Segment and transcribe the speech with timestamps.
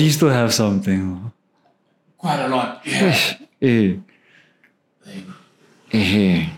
[0.00, 1.30] do you still have something?
[2.16, 2.80] Quite a lot.
[2.86, 3.36] Yeah.
[3.60, 3.96] Eh.
[5.92, 6.48] Eh.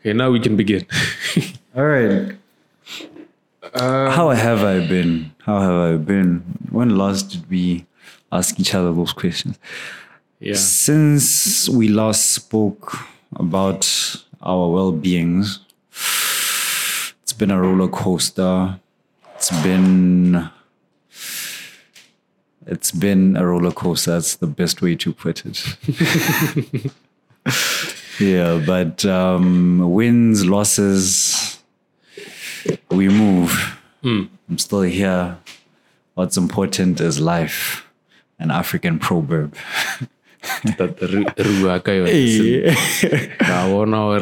[0.00, 0.86] Okay, now we can begin.
[1.76, 2.32] All right.
[3.74, 5.30] How have I been?
[5.44, 6.40] How have I been?
[6.70, 7.84] When last did we
[8.32, 9.58] ask each other those questions?
[10.40, 10.54] yeah.
[10.54, 12.96] Since we last spoke
[13.34, 13.84] about
[14.40, 18.80] our well beings, it's been a roller coaster.
[19.34, 20.48] It's been
[22.66, 24.12] it's been a roller coaster.
[24.12, 25.64] That's the best way to put it.
[28.20, 31.58] yeah, but um, wins, losses,
[32.90, 33.78] we move.
[34.02, 34.24] Hmm.
[34.48, 35.38] I'm still here.
[36.14, 37.86] What's important is life,
[38.38, 39.54] an African proverb.
[40.78, 43.36] That the ru- rua ka yona.
[43.38, 44.20] Ka bona hore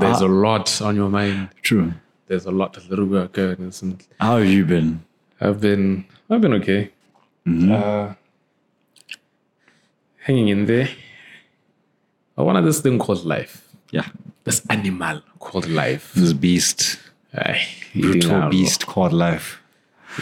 [0.00, 0.28] there's a ah.
[0.28, 1.48] lot on your mind.
[1.62, 1.94] True.
[2.26, 3.72] There's a lot of rua ka yona.
[3.72, 5.02] Some- How have you been?
[5.40, 6.90] I've been I've been okay.
[7.46, 8.14] Uh,
[10.26, 10.88] hanging in there.
[12.36, 13.68] I wanted this thing called life.
[13.90, 14.06] Yeah.
[14.44, 16.12] This animal called life.
[16.14, 16.98] This beast,
[17.94, 19.60] brutal beast called life.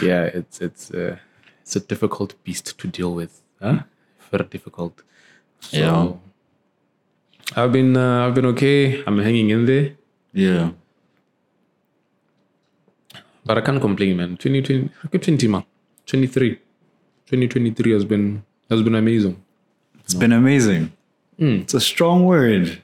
[0.01, 1.17] Yeah, it's it's uh,
[1.61, 3.41] it's a difficult beast to deal with.
[3.61, 3.79] Huh?
[4.31, 5.01] Very difficult.
[5.59, 6.13] So, Yeah.
[7.63, 9.03] I've been uh, I've been okay.
[9.05, 9.91] I'm hanging in there,
[10.33, 10.71] Yeah.
[13.45, 14.37] but I can't complain, man.
[14.37, 15.63] 2020, good 20 man,
[16.05, 16.59] 23,
[17.31, 19.41] 2023 has been has been amazing.
[20.03, 20.91] It's been amazing.
[21.39, 21.61] Hmm.
[21.63, 22.81] It's a strong word.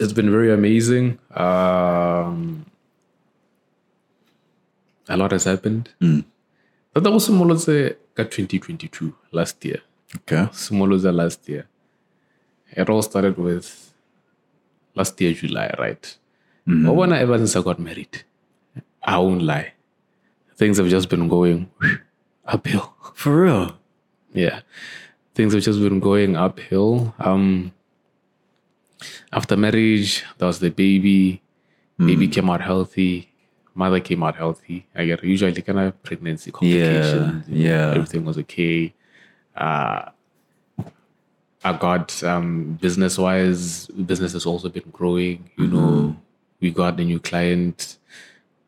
[0.00, 1.18] It's been very amazing.
[1.34, 2.64] Um,
[5.06, 5.90] a lot has happened.
[6.00, 6.20] Hmm.
[6.94, 9.82] But that was Simoloze 2022 last year.
[10.16, 10.50] Okay.
[10.52, 11.68] Simoloza last year.
[12.70, 13.92] It all started with
[14.94, 16.02] last year, July, right?
[16.66, 16.86] Mm-hmm.
[16.86, 18.22] But when I ever since I got married,
[19.02, 19.74] I won't lie.
[20.56, 21.70] Things have just been going
[22.44, 22.94] uphill.
[23.14, 23.78] For real.
[24.32, 24.60] Yeah.
[25.34, 27.14] Things have just been going uphill.
[27.18, 27.72] Um
[29.32, 31.42] after marriage, there was the baby.
[31.98, 33.28] Baby came out healthy.
[33.74, 34.86] Mother came out healthy.
[34.94, 37.48] I get usually kind of pregnancy complications.
[37.48, 37.90] know, yeah.
[37.94, 38.92] Everything was okay.
[39.56, 40.10] Uh
[41.64, 45.48] I got um business wise, business has also been growing.
[45.56, 46.16] You know,
[46.60, 47.98] we got a new client.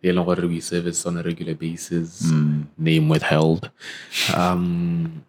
[0.04, 2.28] They what we service on a regular basis.
[2.28, 2.64] Hmm.
[2.76, 3.70] Name withheld.
[4.34, 5.24] Um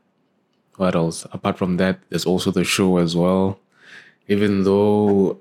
[0.75, 1.25] what else?
[1.31, 3.57] Apart from that, there's also the show as well.
[4.27, 5.39] Even though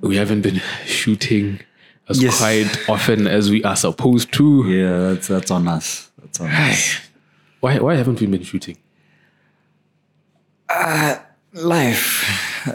[0.00, 1.60] we haven't been shooting
[2.08, 2.38] as Yes.
[2.38, 4.64] quite often as we are supposed to.
[4.66, 6.10] Yeah, that's that's on us.
[6.22, 7.00] That's on us.
[7.60, 8.78] Why why haven't we been shooting?
[10.70, 11.18] Uh,
[11.52, 12.08] life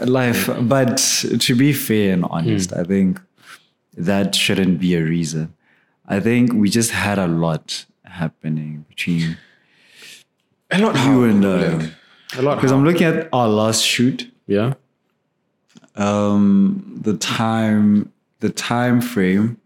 [0.06, 0.96] life but
[1.38, 2.80] to be fair and honest hmm.
[2.80, 3.20] i think
[3.96, 5.54] that shouldn't be a reason.
[6.06, 9.36] I think we just had a lot happening between
[10.70, 11.80] A lot you and uh
[12.38, 14.30] a lot because i'm looking at our last shoot.
[14.46, 14.74] Yeah.
[15.96, 19.56] um the time the time frame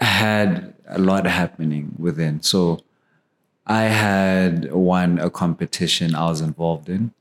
[0.00, 2.42] had a lot happening within.
[2.42, 2.80] So
[3.66, 7.12] i had won a competition i was involved in.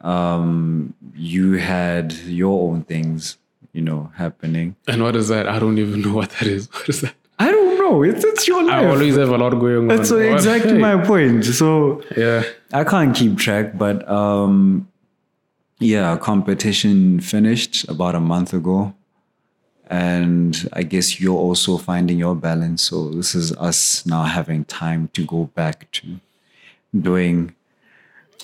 [0.00, 3.38] Um you had your own things
[3.72, 5.48] you know happening And what is that?
[5.48, 6.68] I don't even know what that is.
[6.76, 7.14] What is that?
[7.38, 8.74] i don't know it's it's your life.
[8.74, 9.88] I always have a lot going on.
[9.88, 12.42] that's exactly my point so Yeah.
[12.72, 14.88] I can't keep track, but um,
[15.78, 18.94] yeah, competition finished about a month ago,
[19.90, 22.82] and I guess you're also finding your balance.
[22.82, 26.02] So this is us now having time to go back to
[26.98, 27.54] doing.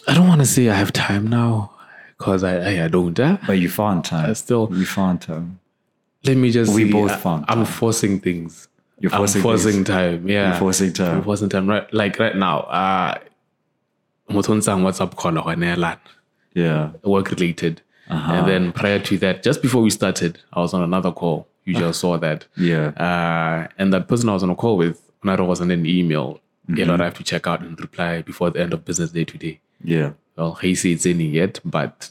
[0.06, 1.71] I don't want to say I have time now
[2.19, 3.19] because I, I don't.
[3.19, 4.31] Uh, But you found time.
[4.31, 5.61] I still you found time.
[6.25, 6.75] let me just.
[6.75, 8.69] We say, both I- found I'm forcing things.
[9.01, 10.28] You're forcing I'm forcing time.
[10.28, 10.51] Yeah.
[10.51, 11.19] You're forcing time.
[11.19, 11.69] I'm forcing time.
[11.69, 11.93] Right.
[11.95, 12.61] Like right now.
[12.62, 13.15] Uh,
[14.28, 15.99] motho o ntshang WhatsApp call go neelana.
[16.55, 16.91] Yeah.
[17.04, 17.81] work related.
[18.10, 18.33] Uh-huh.
[18.33, 21.47] And then prior to that, just before we started, I was on another call.
[21.65, 22.47] You just saw that.
[22.57, 22.89] Yeah.
[22.97, 26.41] Uh, and that person I was on a call with, Naro was on an email.
[26.69, 26.77] Mm-hmm.
[26.78, 29.25] You know, I have to check out and reply before the end of business day
[29.25, 29.60] today.
[29.84, 30.13] Yeah.
[30.37, 32.10] Well, he said it's any yet, but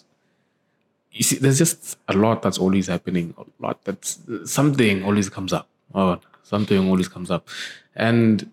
[1.11, 3.33] you see, there's just a lot that's always happening.
[3.37, 5.67] A lot that's something always comes up.
[5.93, 7.47] Oh, something always comes up,
[7.95, 8.51] and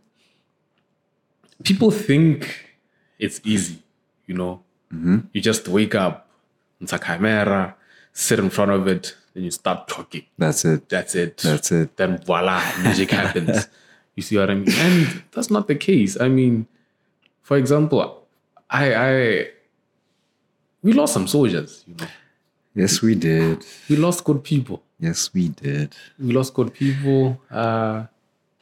[1.62, 2.76] people think
[3.18, 3.82] it's easy.
[4.26, 4.62] You know,
[4.92, 5.18] mm-hmm.
[5.32, 6.28] you just wake up,
[6.80, 7.74] it's a camera,
[8.12, 10.24] sit in front of it, then you start talking.
[10.38, 10.88] That's it.
[10.88, 11.36] That's it.
[11.38, 11.96] That's it.
[11.96, 13.68] Then voila, magic happens.
[14.16, 14.70] You see what I mean?
[14.70, 16.16] And that's not the case.
[16.20, 16.68] I mean,
[17.42, 18.28] for example,
[18.70, 19.48] I I
[20.84, 22.06] we lost some soldiers, you know.
[22.74, 23.64] Yes, we did.
[23.88, 24.82] We lost good people.
[24.98, 25.94] Yes, we did.
[26.18, 27.40] We lost good people.
[27.50, 28.04] Uh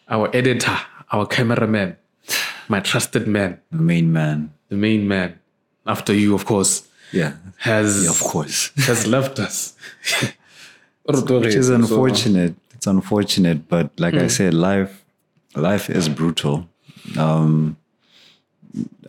[0.08, 0.76] our editor,
[1.10, 1.96] our cameraman.
[2.68, 4.52] my trusted man, the main man.
[4.68, 5.38] the main man,
[5.86, 7.32] after you, of course, Yeah.
[7.58, 8.70] has Yeah, of course.
[8.86, 9.74] has left us.
[11.04, 12.54] Which is unfortunate.
[12.74, 15.04] It's unfortunate, but like I said, life
[15.56, 16.68] life is brutal.
[17.18, 17.76] Um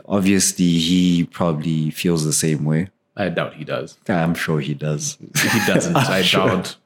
[0.05, 2.89] obviously he probably feels the same way.
[3.15, 3.97] I doubt he does.
[4.07, 5.17] I'm sure he does.
[5.19, 5.95] He doesn't.
[6.09, 6.77] I doubt.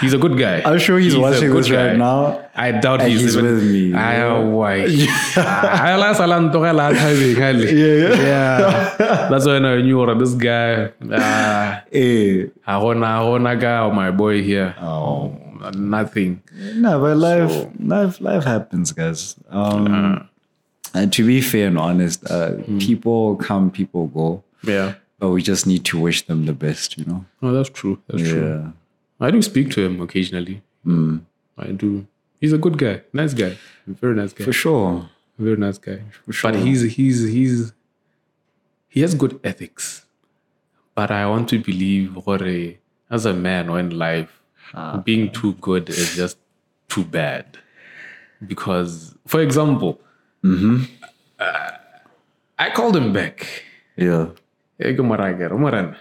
[0.00, 0.62] He's a good guy.
[0.62, 2.48] I'm sure he's, a watching good this right now.
[2.54, 3.94] I doubt he's, he's even, with me.
[3.94, 4.86] I why.
[5.34, 7.64] Sala ntogela thabeng hale.
[7.66, 9.28] Yeah, Yeah.
[9.28, 10.92] That's when I knew that this guy.
[11.02, 14.74] Uh, Eh, Ahona, Ahona guy, or my boy here.
[14.80, 15.36] Oh.
[15.74, 16.42] Nothing.
[16.74, 19.34] no, but life life life happens, guys.
[19.50, 20.28] Um
[20.94, 24.44] and to be fair and honest, uh, people come, people go.
[24.62, 24.94] Yeah.
[25.18, 27.24] But we just need to wish them the best, you know?
[27.42, 27.98] Oh, that's true.
[28.06, 28.46] That's true.
[28.46, 28.70] Yeah.
[29.26, 30.62] I do speak to him occasionally.
[30.86, 32.06] I do.
[32.40, 33.02] He's a good guy.
[33.12, 33.56] Nice guy.
[33.86, 34.44] Very nice guy.
[34.44, 35.08] For sure.
[35.38, 36.02] Very nice guy.
[36.24, 36.52] For sure.
[36.52, 37.72] But he's he's he's
[38.88, 40.04] he has good ethics.
[40.94, 42.78] But I want to believe a
[43.10, 44.42] as a man or in life,
[45.04, 46.38] being too good is just
[46.88, 47.58] too bad.
[48.46, 49.98] Because, for example,
[50.44, 51.70] uh,
[52.58, 53.64] I called him back.
[53.96, 54.28] Yeah.
[54.78, 55.56] Hey, good morning, girl.
[55.56, 55.96] Moran.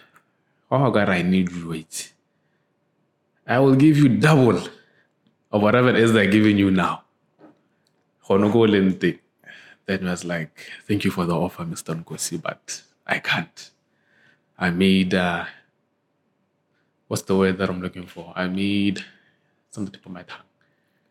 [0.69, 1.69] Oh, God, I need you.
[1.69, 2.11] Wait.
[3.47, 4.57] I will give you double
[5.51, 7.03] of whatever it is they're giving you now.
[8.27, 9.19] Honogo Lente.
[9.85, 11.95] Then he was like, Thank you for the offer, Mr.
[12.03, 13.71] Nkosi, but I can't.
[14.59, 15.45] I made, uh,
[17.07, 18.33] what's the word that I'm looking for?
[18.35, 19.05] I made
[19.71, 20.39] something of my tongue.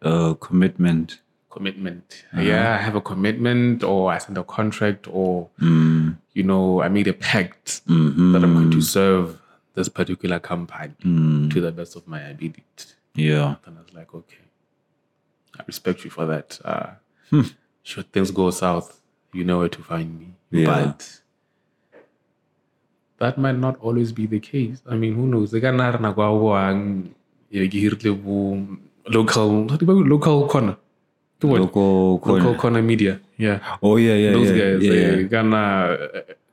[0.03, 1.21] Uh, commitment.
[1.49, 2.25] Commitment.
[2.37, 6.89] Yeah, I have a commitment, or I signed a contract, or, Mm, you know, I
[6.89, 9.41] made a pact mhm, that I'm going to serve
[9.75, 12.63] this particular company mm, to the best of my ability.
[13.15, 13.57] yeah.
[13.67, 14.45] And I was like, okay,
[15.59, 16.59] I respect you for that.
[16.65, 16.91] Uh,
[17.83, 19.01] Should things go south,
[19.33, 20.29] you know where to find me.
[20.51, 20.67] Yeah.
[20.67, 21.21] But
[23.19, 24.83] that might not always be the case.
[24.89, 25.51] I mean, who knows?
[25.51, 27.15] They got not na kwa wang
[29.07, 30.07] local how do you call it?
[30.09, 30.77] local corner.
[31.49, 31.61] Bona?
[31.63, 32.45] Local corner.
[32.45, 33.21] Local corner media.
[33.37, 33.59] Yeah.
[33.83, 34.59] Oh, yeah, yeah, Those yeah.
[34.59, 34.93] guys, yeah.
[35.17, 35.99] they gonna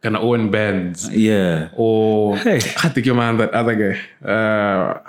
[0.02, 1.10] gonna own bands.
[1.10, 1.70] yeah.
[1.76, 2.56] or Hey.
[2.58, 4.00] I think your man, that other guy.
[4.28, 5.00] Uh,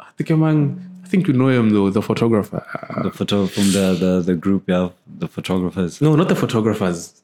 [0.00, 0.86] I think your man.
[1.04, 2.62] I think you know him though, the photographer.
[2.72, 6.00] Uh, The photo from the, the, the group, yeah, the photographers.
[6.00, 7.20] no, not the photographers.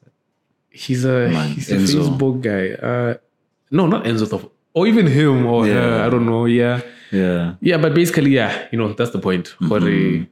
[0.69, 1.95] He's a Man, he's a Enzo.
[1.97, 2.63] Facebook guy.
[2.87, 3.13] Uh,
[3.71, 4.39] no, not Enzo, the,
[4.73, 6.03] or even him or her.
[6.05, 6.45] I don't know.
[6.45, 6.81] Yeah,
[7.11, 7.55] Yeah.
[7.61, 9.55] yeah, but basically, yeah, you know, that's the point.
[9.59, 10.23] What Mm-hmm.
[10.23, 10.27] a-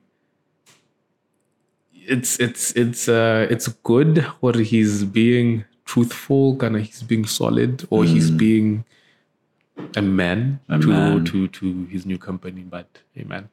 [2.08, 7.86] it's it's it's uh it's good what he's being truthful, kind of he's being solid,
[7.90, 8.84] or he's being
[9.96, 10.76] a man Mm.
[10.76, 11.26] A to man.
[11.26, 12.62] to to his new company.
[12.62, 13.50] But a man,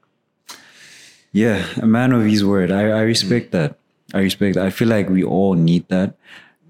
[1.33, 2.71] Yeah, a man of his word.
[2.71, 3.77] I, I respect that.
[4.15, 4.67] I respect that.
[4.67, 6.15] I feel like we all need that.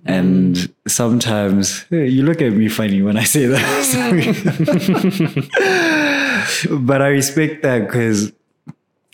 [0.04, 3.62] And sometimes eh, you look at me funny when I say that.
[6.70, 8.32] but I respect that because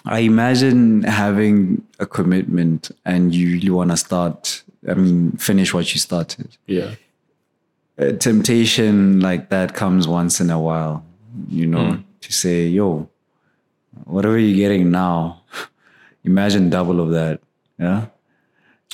[0.05, 5.93] I imagine having a commitment and you really want to start, I mean, finish what
[5.93, 6.57] you started.
[6.67, 6.95] yeah,
[7.99, 11.05] A temptation like that comes once in a while,
[11.49, 12.03] you know, hmm.
[12.21, 13.09] to say, yo,
[14.05, 15.43] whatever you're getting now,
[16.25, 17.41] imagine double of that.
[17.79, 18.07] Yeah.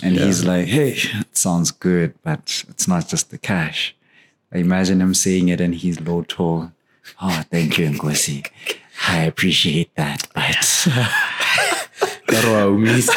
[0.03, 3.95] And he's like, hey, it sounds good, but it's not just the cash.
[4.53, 6.73] I imagine him saying it and he's low tone.
[7.23, 8.47] Oh, thank you, Ngozi.
[9.09, 10.87] I appreciate that, but
[12.27, 13.09] Karo aumis.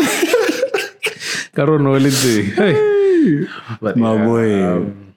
[1.54, 2.44] Karo no holiday.
[2.44, 3.48] Hey,
[3.82, 4.64] but my yeah, boy.
[4.64, 5.16] um,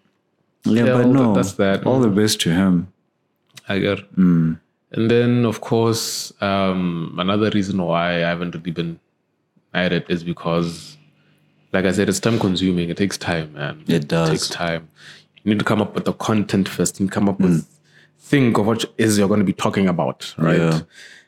[0.65, 1.87] yeah, yeah, but no, that- that's that.
[1.87, 2.93] all the best to him.
[3.69, 4.01] I get.
[4.17, 4.59] And
[5.09, 8.99] then, of course, um, another reason why I haven't really been
[9.73, 10.97] at it is because,
[11.73, 12.91] like I said, it's time consuming.
[12.91, 13.85] It takes time, man.
[13.87, 14.29] It does.
[14.31, 14.89] takes time.
[15.45, 17.65] You need to come up with the content first and come up with,
[18.21, 20.59] think of what is you're going to be talking about, right?
[20.59, 20.81] Yeah.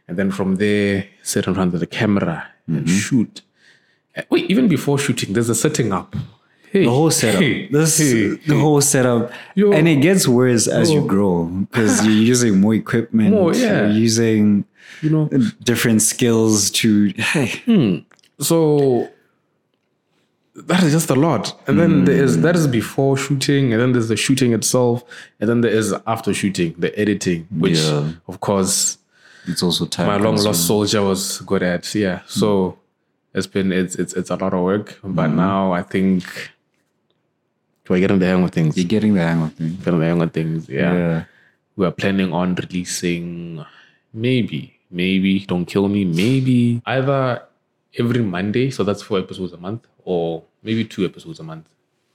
[0.08, 2.96] And then from there, sit in front of the camera and Mm-hmm.
[2.96, 3.42] shoot.
[4.16, 6.14] Uh, Wait, even before shooting, there's a setting up.
[6.70, 7.40] Hey, The whole setup.
[7.42, 9.30] hey, this hey, the whole setup.
[9.54, 9.72] Yo.
[9.72, 13.30] and it gets worse as you grow because you're using more equipment.
[13.30, 13.86] More, yeah.
[13.88, 14.64] You're using
[15.02, 15.28] you know,
[15.64, 18.04] different skills to hey.
[18.40, 19.10] So
[20.54, 21.58] that is just a lot.
[21.66, 25.02] And then there is that is before shooting, and then there's the shooting itself,
[25.40, 28.12] and then there is after shooting, the editing, which Yeah.
[28.28, 28.98] of course
[29.46, 30.06] It's also time.
[30.06, 31.94] my long lost soldier was good at.
[31.94, 32.18] Yeah.
[32.18, 32.28] Hmm.
[32.40, 32.78] So
[33.34, 34.98] it's been it's it's it's a lot of work.
[35.02, 35.36] But hmm.
[35.36, 36.24] now I think
[37.88, 38.76] we're getting the hang of things.
[38.76, 39.72] You're getting the hang of things.
[39.84, 40.68] Getting the hang of things.
[40.68, 40.92] Yeah.
[40.92, 41.24] Yeah.
[41.76, 43.64] We are planning on releasing
[44.12, 47.42] maybe, maybe, don't kill me, maybe either
[47.98, 51.66] every Monday, so that's four episodes a month, or maybe two episodes a month.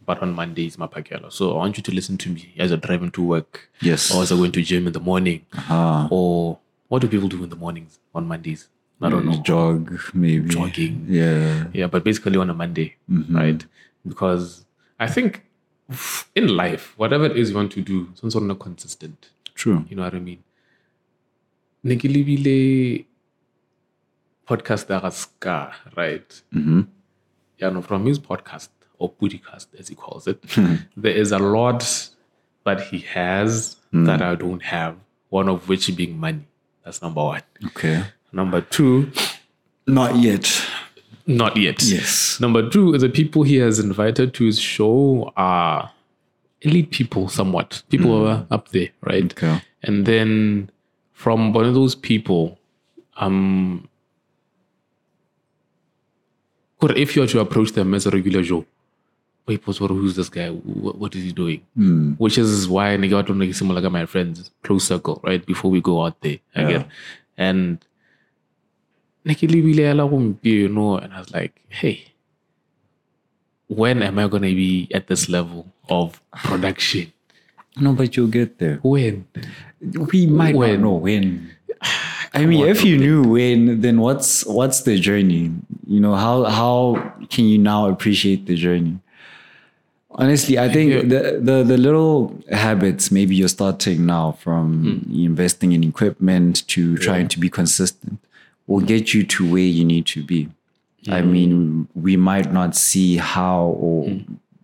[0.05, 1.31] But on Mondays, my Mapakela.
[1.31, 3.69] So I want you to listen to me as you're driving to work.
[3.81, 4.13] Yes.
[4.13, 5.45] Or as you're going to gym in the morning.
[5.53, 6.07] Ah.
[6.09, 8.69] Or what do people do in the mornings on Mondays?
[9.01, 9.41] I don't know.
[9.43, 10.47] Jog, maybe.
[10.49, 11.05] Jogging.
[11.07, 11.67] Yeah.
[11.73, 13.63] Yeah, but basically on a Monday, right?
[14.07, 14.65] Because
[14.99, 15.43] I think
[16.35, 19.29] in life, whatever it is you want to do, some sort of consistent.
[19.53, 19.85] True.
[19.89, 20.43] You know what I mean?
[21.83, 23.05] Ne
[24.47, 26.41] podcast ya ga Ska, right?
[26.55, 26.81] Mm-hmm.
[27.57, 30.75] Yeah, no, from his podcast or podcast as he calls it, hmm.
[30.97, 32.09] there is a lot
[32.65, 34.05] that he has hmm.
[34.05, 34.97] that I don't have.
[35.29, 36.47] One of which being money.
[36.83, 37.41] That's number one.
[37.65, 38.03] Okay.
[38.31, 39.11] Number two,
[39.87, 40.65] Not yet.
[41.25, 41.83] not yet.
[41.83, 42.39] Yes.
[42.39, 45.91] Number two, the people he has invited to his show are
[46.61, 47.83] elite people, somewhat.
[47.89, 49.31] People who are up there, right?
[49.31, 49.61] Okay.
[49.83, 50.69] And then
[51.13, 52.57] from one of those people,
[53.17, 53.89] um,
[56.79, 58.65] could- if you were to approach them as a regular Joe,
[59.47, 60.49] wait, what- who's this guy?
[60.49, 61.61] What, what is he doing?
[61.75, 62.13] Hmm.
[62.13, 65.45] Which is why I got to make similar like my friends, close circle, right?
[65.45, 66.85] Before we go out there again.
[67.37, 67.79] And
[69.25, 72.05] Nikki you know, and I was like, hey,
[73.67, 77.11] when am I gonna be at this level of production?
[77.79, 78.79] No, but you'll get there.
[78.81, 79.27] When?
[80.11, 81.51] We might not know when.
[82.33, 85.51] I mean, if you knew when, then what's what's the journey?
[85.87, 88.99] You know, how how can you now appreciate the journey?
[90.11, 95.83] Honestly, I think the, the the little habits maybe you're starting now from investing in
[95.83, 98.19] equipment to trying to be consistent
[98.65, 100.49] will get you to where you need to be.
[101.09, 104.19] I mean, we might not see how or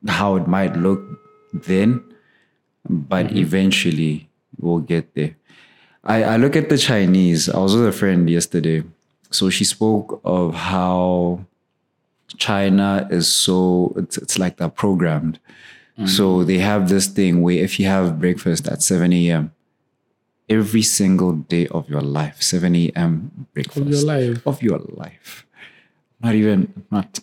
[0.08, 1.02] how it might look
[1.54, 2.04] then,
[2.90, 4.28] but eventually
[4.60, 5.36] we'll get there.
[6.04, 7.50] I, I look at the Chinese.
[7.50, 8.84] I was with a friend yesterday.
[9.32, 11.46] So she spoke of how
[12.38, 15.40] China is so, it's, it's like they're programmed.
[15.98, 16.10] Mm.
[16.10, 19.52] So they have this thing where if you have breakfast at 7 a.m.,
[20.50, 23.48] every single day of your life, 7 a.m.
[23.54, 24.48] breakfast Of your life.
[24.48, 25.46] of your life.
[26.22, 27.20] Not even, not,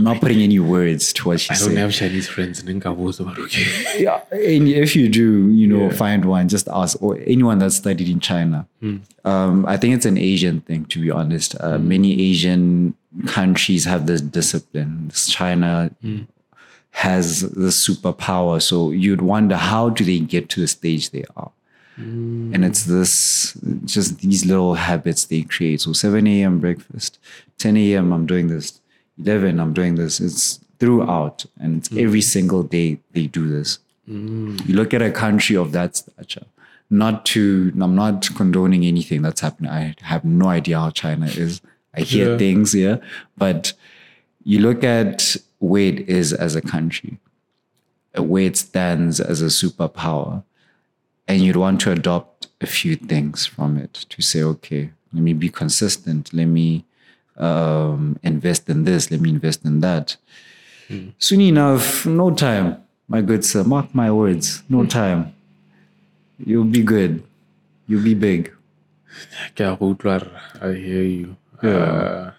[0.00, 2.80] I'm not putting any words to what she I said don't have Chinese friends in
[2.80, 3.66] Nkabos, but okay.
[4.02, 8.08] yeah, and if you do, you know, find one, just ask or anyone that studied
[8.08, 8.66] in China.
[9.26, 11.54] Um, I think it's an Asian thing, to be honest.
[11.60, 12.94] Uh, Many Asian
[13.26, 15.10] countries have this discipline.
[15.28, 15.90] China
[16.92, 21.52] has the superpower, so you'd wonder how do they get to the stage they are.
[22.54, 23.54] And it's this,
[23.84, 25.82] just these little habits they create.
[25.82, 26.58] So 7 a.m.
[26.58, 27.18] breakfast,
[27.58, 28.14] 10 a.m.
[28.14, 28.79] I'm doing this,
[29.24, 30.20] 11 I'm doing this.
[30.20, 33.78] It's throughout, and it's every single day they do this.
[34.06, 36.46] You look at a country of that stature.
[36.88, 39.70] Not to, I'm not condoning anything that's happening.
[39.70, 41.60] I have no idea how China is.
[41.94, 42.38] I hear Yeah.
[42.38, 42.96] things, yeah,
[43.38, 43.72] but
[44.42, 47.18] you look at where it is as a country,
[48.18, 50.42] uh, where it stands as a superpower,
[51.28, 55.32] and you'd want to adopt a few things from it to say, okay, let me
[55.32, 56.32] be consistent.
[56.32, 56.84] Let me
[57.40, 59.10] um, invest in this.
[59.10, 60.16] Let me invest in that.
[61.18, 63.62] Soon enough, no time, my good sir.
[63.62, 65.32] Mark my words, no time.
[66.44, 67.22] You'll be good.
[67.86, 68.52] You'll be big.
[69.54, 70.42] Ke a go utlwa rra.
[70.60, 71.36] I hear you.
[71.62, 72.30] Uh,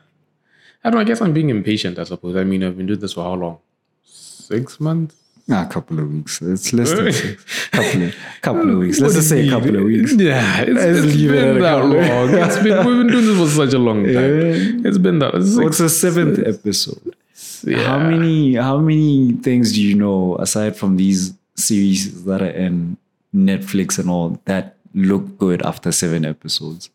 [0.84, 1.01] I don't know.
[1.01, 2.36] I guess I'm being impatient, I suppose.
[2.36, 3.60] I mean, I've been doing this for how long?
[4.03, 5.15] Six months?
[5.50, 6.42] Ah, a couple of weeks.
[6.42, 7.66] It's less than six.
[7.72, 9.00] couple of, couple of weeks.
[9.00, 10.14] Let's just say a couple of weeks.
[10.14, 12.30] Yeah, it's, Let's it's leave it at been a that long.
[12.34, 14.86] It's been, we've been doing this for such a long time.
[14.86, 15.34] It's been that.
[15.36, 17.16] It's What's the seventh episode?
[17.64, 17.84] yeah.
[17.84, 22.98] How many how many things do you know aside from these series that are in
[23.36, 26.90] Netflix and all that look good after seven episodes?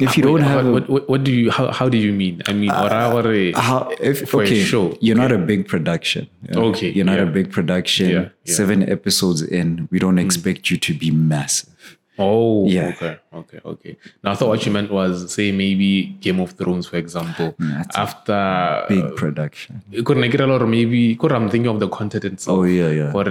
[0.00, 1.50] If you Wait, don't have what, what, what do you?
[1.50, 2.42] How, how do you mean?
[2.48, 6.28] I mean, ora- how if for a okay, show, you're not a big production.
[6.48, 6.58] yeah?
[6.58, 8.08] Okay, you're not a big production.
[8.08, 8.28] Yeah, yeah.
[8.46, 8.52] Hmm.
[8.52, 11.98] Seven episodes in, we don't expect you to be massive.
[12.18, 12.88] Oh, Yeah.
[12.94, 13.96] okay, okay, okay.
[14.22, 17.96] Now I thought what you meant was say maybe Game of Thrones, for example, that's
[17.96, 19.82] after Big production.
[19.90, 22.58] it could make it a lot, or maybe could I'm thinking of the content itself.
[22.58, 23.12] Oh yeah, yeah.
[23.12, 23.24] Or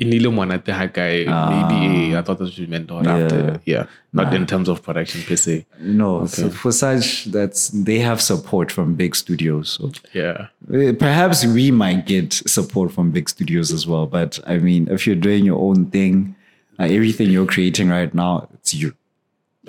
[0.00, 2.90] a inile monate ha guy, maybe eh, I thought that's what you meant.
[2.90, 5.66] Or after, yeah, not in terms of production per se.
[5.80, 9.70] No, so for such that's they have support from big studios.
[9.80, 14.06] So Yeah, Uh, Perhaps we might get support from big studios as well.
[14.06, 16.36] But I mean, if you're doing your own thing,
[16.78, 18.94] uh, everything you're creating right now, it's you.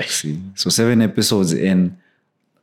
[0.05, 0.39] See?
[0.55, 1.97] So seven episodes in,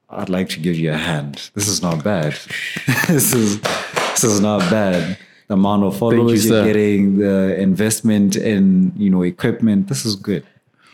[0.09, 1.51] I'd like to give you a hand.
[1.55, 2.33] This is not bad.
[3.09, 5.19] this is this is not bad.
[5.49, 9.89] The amount of followers you, are getting, the investment in you know equipment.
[9.89, 10.45] This is good.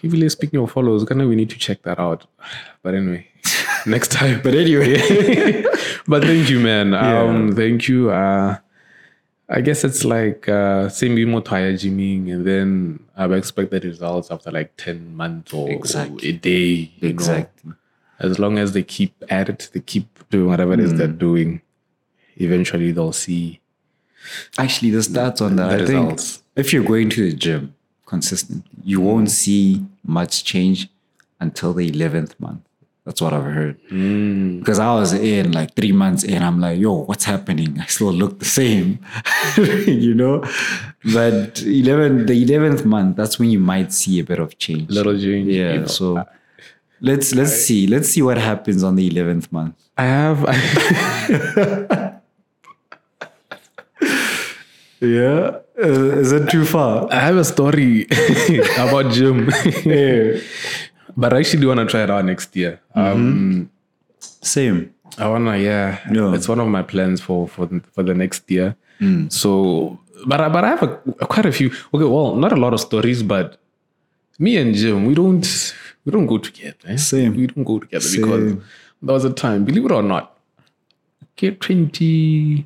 [0.03, 2.27] Even speaking of followers, kind of we need to check that out.
[2.83, 3.29] But anyway,
[3.87, 4.41] next time.
[4.43, 4.97] But anyway,
[6.09, 6.95] but thank you, man.
[6.95, 8.11] Um, thank you.
[8.11, 8.57] Uh,
[9.49, 14.31] I guess it's like uh, same be more tire gymming, and then I've expected results
[14.33, 16.29] after like ten months or, Exactly.
[16.29, 16.91] a day.
[16.99, 17.09] you know.
[17.09, 17.73] exactly.
[18.19, 20.97] As long as they keep at it, they keep doing whatever it is Mm.
[20.99, 21.61] they're doing.
[22.37, 23.61] Eventually, they'll see
[24.59, 26.21] Actually, the stats on that, The I think
[26.57, 27.75] if you're going to the gym
[28.07, 30.89] consistently, you won't see much change
[31.41, 32.63] until the 11th month.
[33.05, 33.83] That's what I've heard.
[33.89, 34.61] Mm.
[34.61, 37.81] Because I was in like three months in, I'm like, yo, what's happening?
[37.81, 39.01] I still look the same,
[39.57, 40.45] you know?
[41.13, 44.89] But 11, the 11th month, that's when you might see a bit of change.
[44.89, 45.49] little change.
[45.49, 45.79] you yeah.
[45.79, 45.87] know.
[45.87, 46.25] So
[47.01, 47.89] let's let's see.
[47.89, 49.75] Let's see what happens on the 11th month.
[49.99, 50.39] I have.
[55.03, 55.59] Yeah.
[55.77, 57.09] Uh, is it too far?
[57.13, 58.07] I have a story
[58.79, 59.47] about gym,
[61.17, 62.81] but I actually do want to try it out next year.
[62.95, 63.69] Um,
[64.21, 64.95] Same.
[65.19, 66.33] I wanna, yeah, Yeah.
[66.35, 68.77] It's one of my plans for for the, for the next year.
[69.29, 70.89] So, but I, but I have a,
[71.27, 71.71] quite a few.
[71.93, 73.59] Okay, well, not a lot of stories, but
[74.39, 75.45] me and Jim, we don't
[76.05, 76.77] we don't go together.
[76.87, 76.97] eh?
[76.97, 77.35] Same.
[77.37, 78.55] We don't go together because
[79.03, 80.39] there was a time, believe it or not,
[81.33, 82.65] okay, 20,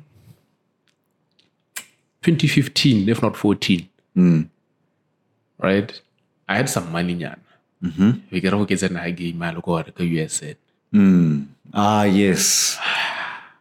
[2.21, 4.41] 2015, if not 14, hmm.
[5.59, 6.01] right?
[6.49, 7.37] I had some money, nyan.
[7.81, 8.37] We mm-hmm.
[8.39, 10.57] get get an I game, I look at the
[10.91, 11.43] hmm.
[11.73, 12.77] Ah, yes.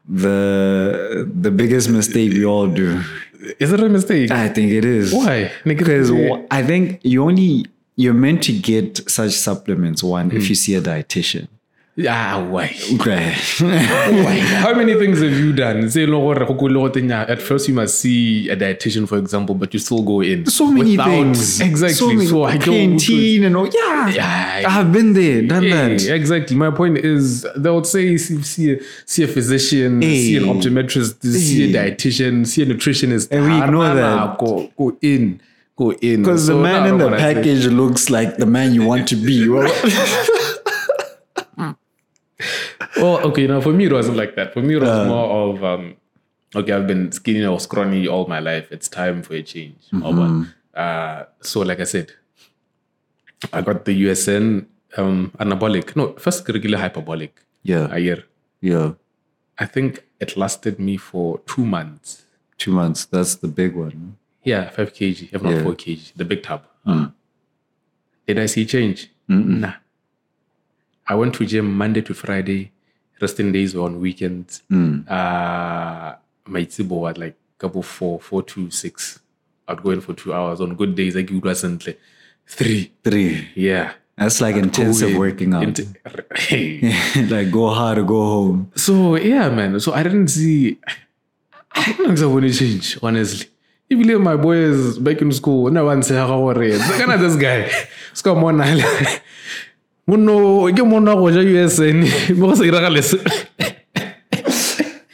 [0.08, 3.02] The the biggest mistake we all do.
[3.58, 4.30] Is it a mistake?
[4.30, 5.12] I think it is.
[5.12, 5.50] Why?
[5.64, 6.10] Because
[6.50, 10.48] I think you only you're meant to get such supplements one if hmm.
[10.48, 11.48] you see a dietitian.
[12.06, 12.76] Ah, why?
[13.00, 13.30] Okay.
[14.60, 15.88] How many things have you done?
[15.88, 17.26] Say, no, gore, go go lo gote nya.
[17.26, 20.44] At first, you must see a dietitian, for example, but you still go in.
[20.44, 21.58] so many without- things.
[21.58, 21.94] Exactly.
[21.94, 22.74] So, many, So, I don't.
[22.98, 23.66] canteen and all.
[23.72, 24.08] Yeah.
[24.10, 24.64] Yeah.
[24.68, 26.06] I've been there, done Hey, that.
[26.14, 26.54] exactly.
[26.54, 30.50] My point is, they would say see, see, a, see a physician, see an Hey.
[30.50, 31.90] optometrist, see a Hey.
[31.92, 33.28] dietitian, see a nutritionist.
[33.30, 34.36] And we Ah, ignore that.
[34.38, 35.40] Go, go in.
[35.78, 36.22] Go in.
[36.22, 39.16] Because So the man in the I package looks like the man you want to
[39.16, 39.46] be.
[42.96, 44.52] Well, okay, now for me it wasn't like that.
[44.52, 45.96] For me it was more of um,
[46.54, 48.68] okay, I've been skinny or scrawny all my life.
[48.70, 49.78] It's time for a change.
[49.90, 50.46] What?
[50.74, 52.12] Uh, so like I said,
[53.52, 55.96] I got the USN um, anabolic.
[55.96, 57.88] No, first regular hyperbolic yeah.
[57.90, 58.24] a year.
[58.60, 58.92] yeah.
[59.58, 62.24] I think it lasted me for two months.
[62.58, 63.06] Two months.
[63.06, 64.18] That's the big one.
[64.44, 65.62] Yeah, five kg, if not Yeah.
[65.62, 66.62] four kg, the big tub.
[66.84, 67.08] Uh,
[68.26, 69.10] did I see change?
[69.28, 69.72] Nah.
[71.08, 72.70] I went to gym Monday to Friday.
[73.20, 74.62] Resting days were on weekends.
[74.70, 76.14] Uh,
[76.46, 79.20] my Tsibo was like couple four, four to six.
[79.68, 80.60] I'd go in for two hours.
[80.60, 81.88] On good days, I give wasn't
[82.46, 82.92] three.
[83.02, 83.48] Three.
[83.54, 83.92] Yeah.
[84.18, 85.18] That's like intensive Go in.
[85.18, 85.62] working out.
[85.64, 85.96] Int-
[87.30, 88.72] like go hard or go home.
[88.76, 89.78] So yeah, man.
[89.80, 90.78] So I didn't see.
[91.72, 93.48] I didn't see any change, honestly.
[93.88, 96.78] If you leave my boys back in school, no one say how are you?
[96.78, 97.70] Look at this guy.
[98.14, 98.64] Ska mona.
[100.06, 102.36] Muno, ke go ja USN.
[102.38, 103.02] Mo go iragale.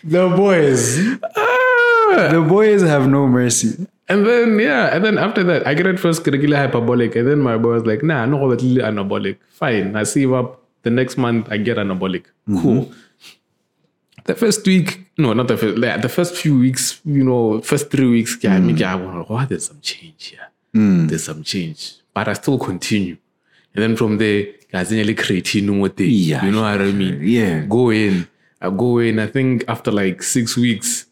[0.04, 0.98] The boys.
[1.36, 2.28] Ah.
[2.32, 3.86] The boys have no mercy.
[4.08, 7.38] And then yeah, and then after that, I get at first regular hyperbolic, and then
[7.38, 9.38] my boy was like, "Nah, no, go really anabolic.
[9.48, 10.60] Fine, I save up.
[10.82, 12.24] The next month, I get anabolic.
[12.48, 12.62] Mm-hmm.
[12.62, 12.92] Cool."
[14.24, 15.78] The first week, no, not the first.
[15.78, 19.46] like, the first few weeks, you know, first three weeks, yeah, I mean, yeah, oh,
[19.48, 20.48] there's some change here.
[20.74, 21.08] Mm.
[21.08, 23.16] There's some change, but I still continue.
[23.74, 26.10] And then from there, creatine no more thing.
[26.10, 27.20] Yeah, you know what I mean?
[27.22, 27.64] Yeah.
[27.66, 28.26] Go in.
[28.60, 29.18] I go in.
[29.18, 31.06] I think after like six weeks,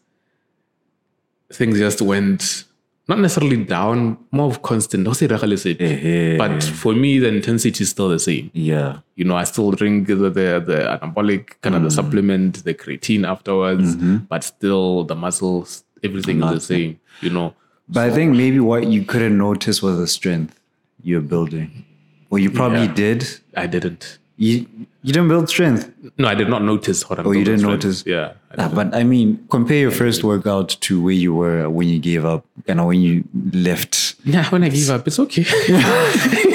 [1.51, 2.65] things just went
[3.07, 5.03] not necessarily down, more of constant.
[5.03, 5.81] Don't say realistic.
[5.81, 8.51] Eh, eh, eh, But for me, the intensity is still the same.
[8.53, 8.99] Yeah.
[9.15, 11.99] You know, I still drink the the, the anabolic kind of the mm.
[11.99, 14.17] supplement, the creatine afterwards, mm-hmm.
[14.29, 16.99] but still the muscles, everything is the same.
[17.21, 17.53] You know.
[17.89, 20.57] But I think maybe what you couldn't notice was the strength
[21.03, 21.85] you're building.
[22.31, 22.93] Or you probably Yeah.
[23.03, 23.27] did.
[23.55, 24.17] I didn't.
[24.37, 24.65] You
[25.03, 25.91] you didn't build strength.
[26.17, 27.83] No, I did not notice what I'm Oh, you didn't strength.
[27.83, 28.03] notice?
[28.07, 28.33] Yeah.
[28.57, 31.99] I Ah, but I mean, compare your first workout to where you were when you
[31.99, 34.15] gave up and when you left.
[34.25, 35.43] Yeah, when I give up, it's okay.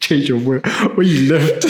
[0.00, 0.66] Change your word.
[0.96, 1.64] When you left.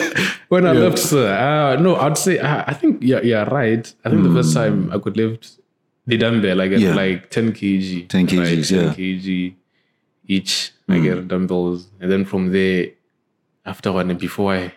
[0.49, 3.93] when I left, sir, uh, no, I'd say uh, I think yeah, yeah, right.
[4.05, 5.57] I think the first time I could lift
[6.07, 6.95] the dumbbell, like Yeah.
[6.95, 8.65] like 10 kg, 10 kg right?
[8.65, 8.95] 10 yeah.
[8.95, 9.55] kg
[10.29, 10.73] each.
[10.91, 12.87] I get dumbbells, and then from there,
[13.69, 14.73] after one, and before I,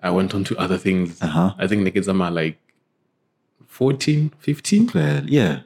[0.00, 1.20] I went on to other things.
[1.22, 1.54] Uh-huh.
[1.58, 1.84] I think
[2.26, 2.58] are like
[3.66, 5.60] 14, 15, Well, yeah.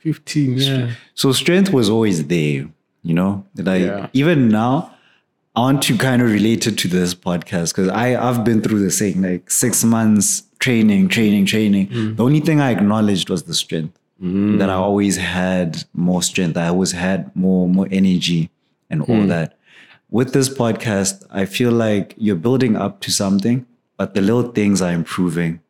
[0.00, 0.90] 15, yeah.
[1.14, 2.68] So strength was always there,
[3.02, 3.44] you know?
[3.56, 4.08] Like Yeah.
[4.12, 4.94] even now,
[5.54, 8.80] I want to kind of relate it to this podcast because I I've been through
[8.80, 11.88] the same like six months training, training, training.
[11.88, 12.16] Mm.
[12.16, 13.98] The only thing I acknowledged was the strength
[14.60, 16.56] that I always had more strength.
[16.56, 18.48] I always had more more energy
[18.88, 19.28] and all Mm.
[19.28, 19.58] that.
[20.12, 23.64] With this podcast, I feel like you're building up to something,
[23.96, 25.60] but the little things are improving.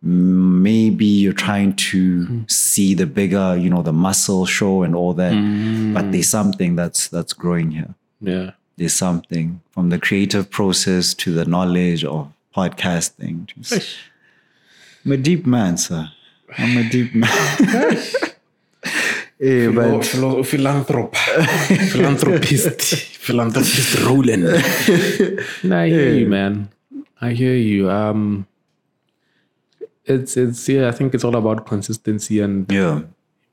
[0.00, 2.50] Maybe you're trying to Mm.
[2.50, 5.32] see the bigger, you know, the muscle show and all that.
[5.32, 5.94] Mm.
[5.94, 8.50] But there's something that's that's growing here Yeah.
[8.76, 13.34] there's something from the creative process to the knowledge of podcasting.
[13.60, 13.96] Just,
[15.04, 16.02] I'm a deep man, sir.
[16.56, 17.98] I'm a deep man.
[19.40, 21.14] Yeah, but philanthrop,
[21.92, 24.42] philanthropist, philanthropist Rowland.
[25.62, 26.28] no, I hear you, eh.
[26.28, 26.70] man.
[27.20, 27.88] I hear you.
[27.88, 28.48] Um,
[30.04, 30.88] it's it's yeah.
[30.88, 33.02] I think it's all about consistency and yeah,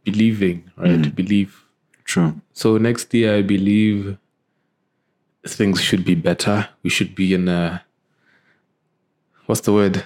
[0.04, 1.02] believing, right?
[1.02, 1.16] Mm.
[1.16, 1.64] Believe.
[2.04, 2.42] true.
[2.54, 4.18] So next year, I believe
[5.48, 6.70] things should be better.
[6.82, 7.84] We should be in a
[9.46, 10.04] what's the word?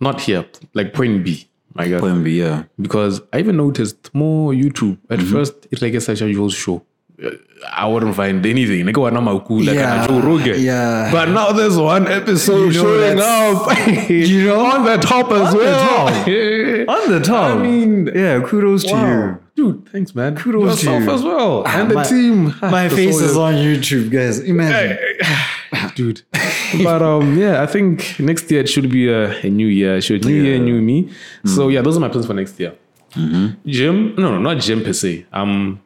[0.00, 1.48] Not here, like point B.
[1.74, 2.64] My God, Point B, yeah.
[2.80, 4.98] because I even noticed more YouTube.
[5.10, 6.84] At first, it's like a such a usual show.
[7.22, 7.30] Uh,
[7.72, 8.84] I wouldn't find anything.
[8.86, 9.62] Like, what am I cool?
[9.64, 10.60] Like, Yeah, Joe Rogan.
[10.60, 11.10] yeah.
[11.10, 14.08] But now there's one episode You know, showing up.
[14.10, 16.08] you know, on the top as On the well.
[16.08, 16.28] top.
[17.04, 17.56] On the top.
[17.56, 18.90] I mean, yeah, kudos wow.
[18.92, 19.40] to you,
[19.72, 19.88] dude.
[19.90, 20.36] Thanks, man.
[20.36, 21.10] Kudos to Yourself you.
[21.12, 22.54] as well, and the team.
[22.60, 24.40] My The face is on YouTube, guys.
[24.40, 24.98] Imagine.
[25.96, 26.22] dude.
[26.82, 29.96] but um, yeah, I think next year it should be a, a new year.
[29.96, 31.10] It Should new year, new me.
[31.46, 32.74] So yeah, those are my plans for next year.
[33.66, 34.14] Gym?
[34.16, 35.26] No, no, not gym per se.
[35.32, 35.80] Um,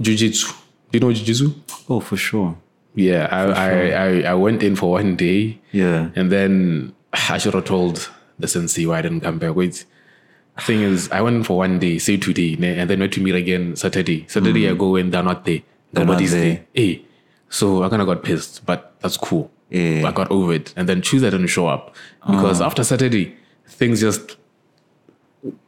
[0.00, 0.46] jiu-jitsu.
[0.90, 1.52] Do you know jiu-jitsu?
[1.88, 2.56] Oh, for sure.
[2.94, 6.08] Yeah, I, I, I, I went in for one day Yeah.
[6.16, 9.54] and then I should have told the sensei why I didn't come back.
[9.54, 9.84] Wait,
[10.60, 13.76] thing is, I went for one day, say today, and then went to meet again
[13.76, 14.24] Saturday.
[14.28, 15.60] Saturday I go and they're not there.
[15.92, 16.42] Nobody's there.
[16.42, 16.64] there.
[16.74, 17.04] Hey,
[17.48, 19.50] so I kind of got pissed, but that's cool.
[19.72, 20.72] I got over it.
[20.76, 21.94] And then Tuesday I didn't show up
[22.26, 24.36] because after Saturday, things just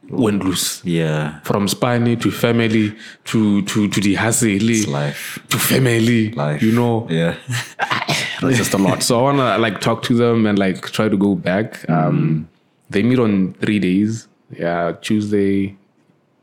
[0.09, 0.83] went loose.
[0.85, 1.39] Yeah.
[1.41, 5.39] From Spiny to family to to to the Haseli Life.
[5.49, 6.31] to family.
[6.31, 6.61] Life.
[6.63, 7.35] You know, Yeah.
[8.41, 9.03] it's just a lot.
[9.03, 11.87] So I wanna like talk to them and like try to go back.
[11.89, 12.49] Um,
[12.89, 14.27] they meet on three days.
[14.57, 15.75] Yeah, Tuesday.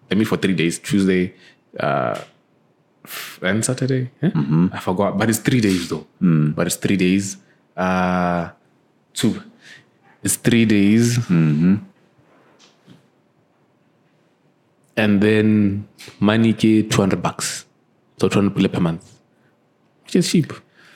[0.09, 0.79] They meet for three days.
[0.79, 1.35] Tuesday,
[1.81, 2.21] uh,
[3.43, 4.11] and Saturday.
[4.23, 4.31] Eh?
[4.73, 6.07] I forgot, but it's three days though.
[6.21, 7.37] But it's three days.
[7.77, 8.51] Uh,
[9.13, 9.43] two.
[10.23, 11.19] It's three days.
[11.29, 11.85] And
[15.21, 15.87] then
[16.21, 17.67] money ke two hundred bucks,
[18.19, 19.05] so two hundred pule per month,
[20.05, 20.53] which is cheap,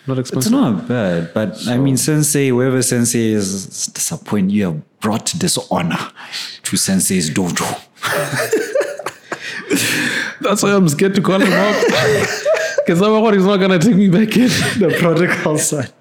[0.07, 0.51] not expensive.
[0.51, 5.99] It's not bad, but I mean, Sensei, whoever Sensei is disappointed, you have brought dishonor
[6.63, 7.67] to Sensei's dojo.
[10.41, 11.77] That's why I'm scared to call him up.
[12.87, 14.49] Because I'm worried he's not gonna take me back in.
[14.81, 15.93] the prodigal side.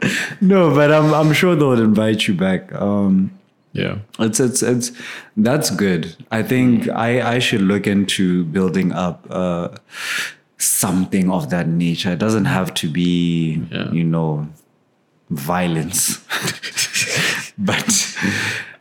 [0.42, 2.72] No, but I'm I'm sure they'll invite you back.
[2.74, 3.32] Um,
[3.74, 3.98] Yeah.
[4.18, 4.92] it's it's it's
[5.38, 6.16] that's good.
[6.32, 9.68] I think I I should look into building up uh,
[10.58, 12.14] something of that nature.
[12.14, 13.92] It doesn't have to be Yeah.
[13.92, 14.48] you know
[15.30, 16.18] violence,
[17.58, 18.16] but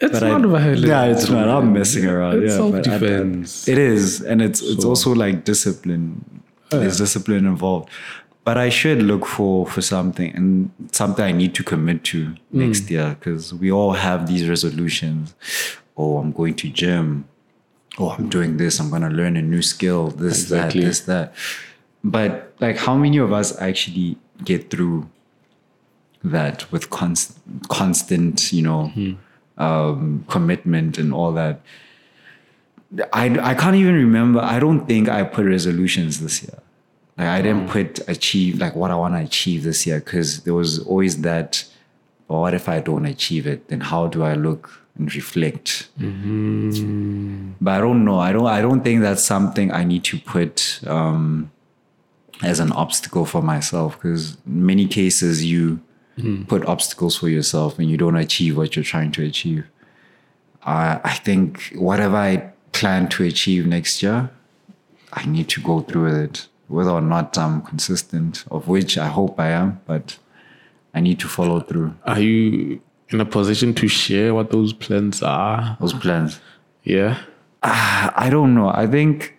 [0.01, 0.87] It's not I, violent.
[0.87, 1.49] Yeah, it's not.
[1.49, 2.43] I'm messing around.
[2.43, 3.69] It's yeah, self-defense.
[3.69, 6.43] it is, and it's it's also like discipline.
[6.71, 7.89] Oh, There's discipline involved.
[8.45, 12.83] But I should look for for something and something I need to commit to next
[12.83, 12.91] mm.
[12.91, 15.35] year because we all have these resolutions.
[15.97, 17.29] Oh, I'm going to gym.
[17.99, 18.79] Oh, I'm doing this.
[18.79, 20.09] I'm gonna learn a new skill.
[20.09, 20.81] This, Exactly.
[20.81, 21.35] that, this, that.
[22.05, 25.09] But like, how many of us actually get through
[26.23, 29.15] that with const- constant, you know, hmm.
[29.59, 31.61] Um, commitment and all that?
[33.13, 34.41] I, I can't even remember.
[34.41, 36.59] I don't think I put resolutions this year.
[37.19, 40.55] Like I didn't put achieve like what I want to achieve this year because there
[40.55, 41.65] was always that.
[42.29, 43.69] Well, what if I don't achieve it?
[43.69, 45.89] Then how do I look and reflect?
[47.61, 48.19] But I don't know.
[48.19, 48.47] I don't.
[48.47, 51.51] I don't think that's something I need to put um,
[52.43, 55.81] as an obstacle for myself because in many cases you
[56.21, 56.43] Hmm.
[56.45, 59.65] put obstacles for yourself and you don't achieve what you're trying to achieve.
[60.65, 64.31] I I think whatever I plan to achieve next year,
[65.13, 69.07] I need to go through with it, whether or not I'm consistent, of which I
[69.07, 70.19] hope I am, but
[70.95, 75.23] I need to follow through Are you in a position to share what those plans
[75.23, 75.77] are?
[75.81, 76.41] those plans.
[76.83, 77.19] Yeah.
[77.63, 78.69] Ah, I don't know.
[78.69, 79.37] I think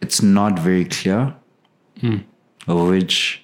[0.00, 1.34] it's not very clear,
[2.00, 2.18] hmm.
[2.66, 3.43] of which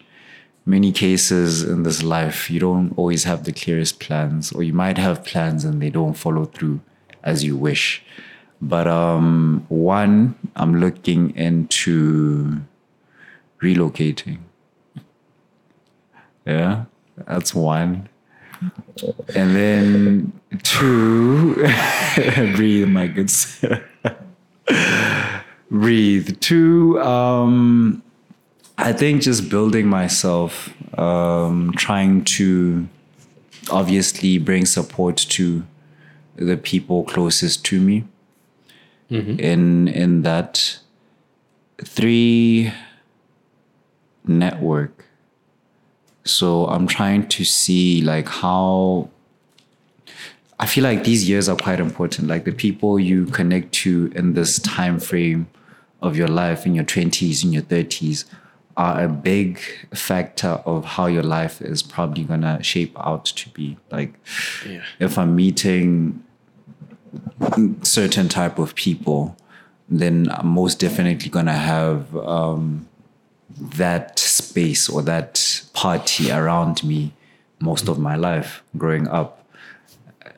[0.71, 4.99] many cases in this life, you don't always have the clearest plans, or you might
[4.99, 6.81] have plans and they don't follow through
[7.23, 8.03] as you wish.
[8.63, 12.61] But um, one, I'm looking into
[13.61, 14.39] relocating.
[16.47, 16.85] Yeah,
[17.27, 18.09] that's one.
[19.35, 21.55] And then two,
[22.57, 23.83] breathe, my good sir.
[25.71, 26.39] breathe.
[26.41, 28.03] Two, um,
[28.83, 32.89] I think just building myself, um, trying to
[33.71, 35.65] obviously bring support to
[36.37, 38.05] the people closest to me.
[39.39, 40.79] In in that
[41.85, 42.73] three
[44.25, 45.05] network.
[46.25, 49.11] So I'm trying to see like how
[50.59, 52.29] I feel like these years are quite important.
[52.29, 55.49] Like the people you connect to in this time frame
[56.03, 58.25] of your life, in your 20s, in your 30s,
[58.77, 59.61] are a big
[59.95, 63.77] factor of how your life is probably gonna shape out to be.
[63.91, 64.15] Like
[64.67, 64.83] Yeah.
[64.99, 66.23] if I'm meeting
[67.83, 69.37] certain type of people,
[69.89, 72.89] then I'm most definitely gonna have um,
[73.59, 77.13] that space or that party around me
[77.61, 79.45] most of my life growing up.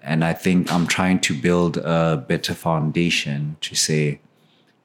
[0.02, 4.20] And I think I'm trying to build a better foundation to say,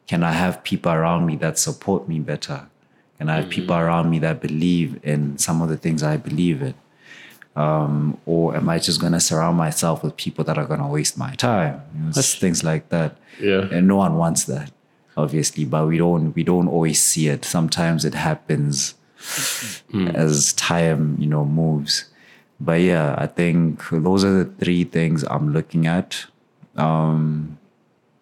[0.08, 2.68] can I have people around me that support me better?
[3.18, 6.62] Can I have people around me that believe in some of the things I believe
[6.62, 6.76] in?
[7.56, 11.34] Um, or am I just gonna surround myself with people that are gonna waste my
[11.36, 11.82] time?
[11.96, 13.18] You know, it's things like that.
[13.42, 13.68] Yeah.
[13.72, 14.72] And no one wants that,
[15.16, 17.44] obviously, but we don't we don't always see it.
[17.46, 18.94] Sometimes it happens
[20.16, 22.06] as time, you know, moves.
[22.60, 26.26] But yeah, I think those are the three things I'm looking at.
[26.76, 27.58] Um,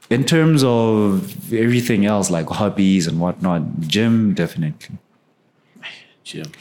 [0.09, 4.97] in terms of everything else, like hobbies and whatnot, gym definitely.
[6.23, 6.51] Gym.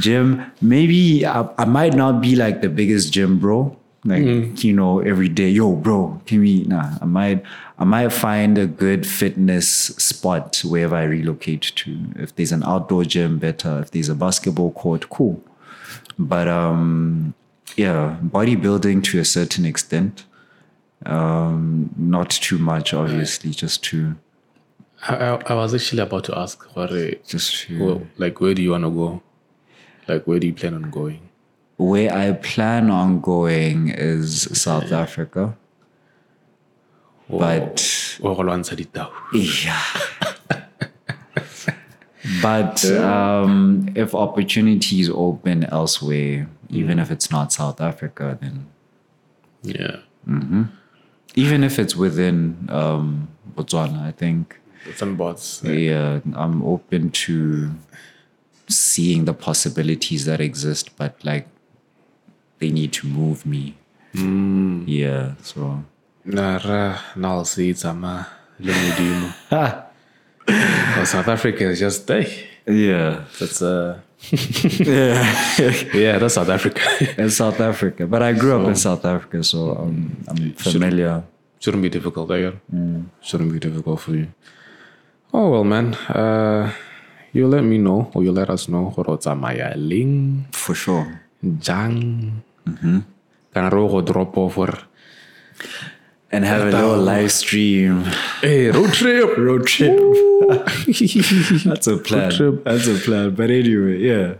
[0.00, 3.76] Gym maybe I, I might not be like the biggest gym bro.
[4.06, 7.42] Like you know every day yo bro can we nah i might
[7.78, 11.98] i might find a good fitness spot wherever i relocate to.
[12.16, 13.80] If there's an outdoor gym better.
[13.80, 15.42] If there's a basketball court cool.
[16.18, 17.32] But um
[17.76, 20.24] yeah bodybuilding to a certain extent
[21.06, 24.16] um not too much obviously just to
[25.06, 26.88] I, I, I was actually about to ask, what,
[27.26, 29.22] just to well, like, where do you want to go?
[30.08, 31.28] Like, where do you plan on going?
[31.76, 35.56] where i plan on going is south africa
[37.28, 37.76] but
[38.20, 39.10] lwantsha ditau.
[39.32, 39.80] Yeah.
[42.42, 48.66] but um, if opportunities open elsewhere, even if it's not South Africa, then
[49.62, 50.00] Yeah.
[51.34, 54.58] Even if it's within um, Botswana, I think
[55.16, 55.62] bots.
[55.64, 57.70] yeah, I'm open to
[58.68, 61.48] seeing the possibilities that exist, but like
[62.58, 63.76] they need to move me.
[64.14, 65.84] Yeah, so
[66.24, 68.26] Nara, now see it's a le
[68.60, 69.86] Modimo.
[71.06, 73.98] South Africa is just, hey, yeah, that's uh,
[74.32, 75.20] yeah.
[75.92, 76.80] yeah, that's South Africa.
[77.18, 81.22] in South Africa, but I grew up in South Africa, so um, I'm familiar.
[81.60, 82.54] Shouldn't be difficult, I guess.
[83.20, 84.28] Shouldn't be difficult for you.
[85.32, 85.94] Oh well, man.
[86.08, 86.72] Uh,
[87.32, 88.90] you let me know, or you let us know.
[88.94, 91.20] Horo tsamaya leng For sure.
[91.58, 92.42] jang.
[93.54, 94.50] Go drop or
[96.34, 98.04] And have a little live stream.
[98.40, 99.36] hey road trip.
[99.38, 99.96] Road trip.
[101.64, 102.30] That's a plan.
[102.32, 102.64] trip.
[102.64, 103.34] That's a plan.
[103.34, 104.34] But anyway, yeah.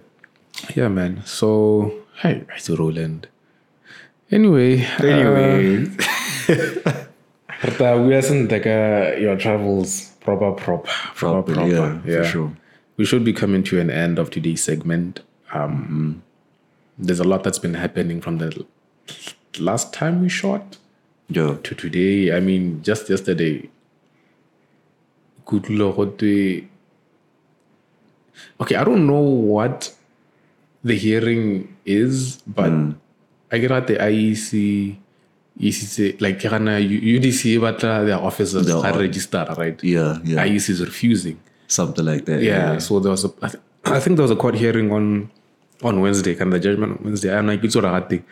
[0.75, 1.23] Yeah, man.
[1.25, 3.29] So hey, it's Rowland.
[4.31, 5.87] Anyway, Anyway,
[6.49, 12.03] uh, we hasn't like uh, your travels proper, proper, proper, Proper, proper.
[12.11, 12.53] yeah, for sure.
[12.97, 15.21] We should be coming to an end of today's segment.
[15.53, 16.23] Um,
[16.99, 18.67] There's a lot that's been happening from the
[19.61, 20.79] last time we shot
[21.29, 22.35] yo, to today.
[22.37, 23.69] I mean, just yesterday.
[25.47, 26.23] Good Lord,
[28.61, 29.95] Okay, I don't know what
[30.83, 32.91] the hearing is, but hmm.
[33.53, 34.97] I get at the IEC,
[35.61, 39.79] ECC, like ke gana U- UDC, but their officers The- are registered, right?
[39.85, 40.45] yeah, yeah.
[40.45, 41.39] IEC is refusing.
[41.69, 42.43] Something like that.
[42.43, 45.31] Yeah, so there was a, I, th- I think there was a court hearing on
[45.83, 47.37] on Wednesday, and the judgment on Wednesday.
[47.37, 48.23] I'm like, it's all right.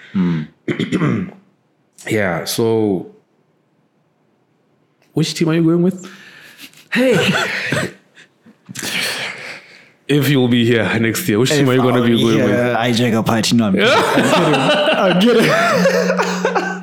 [2.08, 3.06] Yeah, so
[5.12, 6.10] which team are you going with?
[6.92, 7.14] Hey,
[10.08, 12.76] If you'll be here next year, which team are you going to be going with?
[12.76, 13.56] I check a party.
[13.56, 13.90] No, I'm kidding.
[14.94, 15.50] I'm kidding.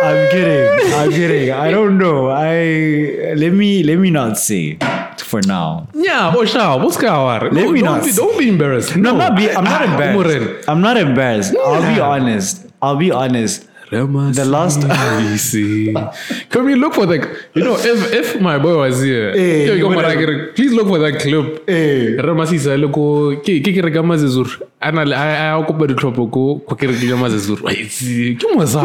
[0.00, 0.92] I'm kidding.
[0.94, 1.50] I'm kidding.
[1.52, 2.28] I don't know.
[2.30, 4.78] I let me let me not say
[5.18, 5.88] for now.
[5.92, 6.80] Yeah, what's up?
[6.80, 7.54] What's going on?
[7.54, 8.96] Let me don't, not be, don't be embarrassed.
[8.96, 9.36] No, I'm not.
[9.36, 10.68] Be, I'm not Ah, embarrassed.
[10.68, 11.54] I'm not embarrassed.
[11.56, 12.64] I'll be honest.
[12.82, 13.66] I'll be honest.
[13.90, 14.82] Rama The last-
[16.50, 17.16] Can we look for the
[17.54, 20.88] you know if if my boy was here Eh, yo, yo, mara re, please look
[20.88, 21.64] for that clip.
[21.66, 22.20] Eh.
[22.20, 26.44] Ramasisa le ko ke ke ke re ka mazezuru ana a a kopa ditlhopho ko
[26.68, 28.84] ko ke re ke ka mazezuru Wa itse ke mosa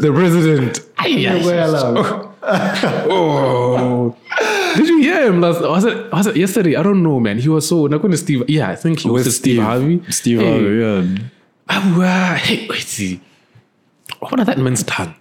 [0.00, 0.80] the president.
[0.96, 1.28] Ai,
[3.08, 4.16] oh.
[4.76, 6.76] Did you hear him last was it was it yesterday?
[6.76, 7.38] I don't know man.
[7.38, 10.02] He was so nakone Steve yeah I think he was With Steve, Harvey.
[10.08, 10.50] Steve Hey.
[10.50, 11.28] Harvey, yeah.
[11.68, 12.34] Wow.
[12.34, 13.20] hey, wait, see.
[14.18, 15.14] What are that man's tongue?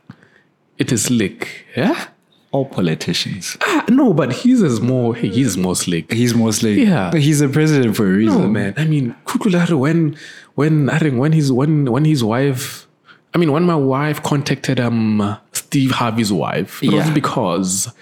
[0.78, 1.66] It is slick.
[1.76, 2.08] Yeah?
[2.52, 3.58] All politicians.
[3.62, 6.12] Ah, no, but he's is more, hey, he's more slick.
[6.12, 7.10] He's mostly Yeah.
[7.12, 8.42] But he's a president for a reason.
[8.42, 8.74] No, man.
[8.78, 10.18] I mean, Kukulare, when,
[10.56, 12.88] when, I think when his, when, when his wife,
[13.34, 17.94] I mean, when my wife contacted um Steve Harvey's wife, it was because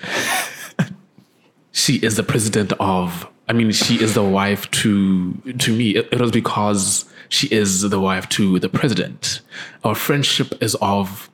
[1.72, 3.28] she is the president of.
[3.48, 5.96] I mean, she is the wife to to me.
[5.96, 9.42] It, it was because she is the wife to the president.
[9.84, 11.30] Our friendship is of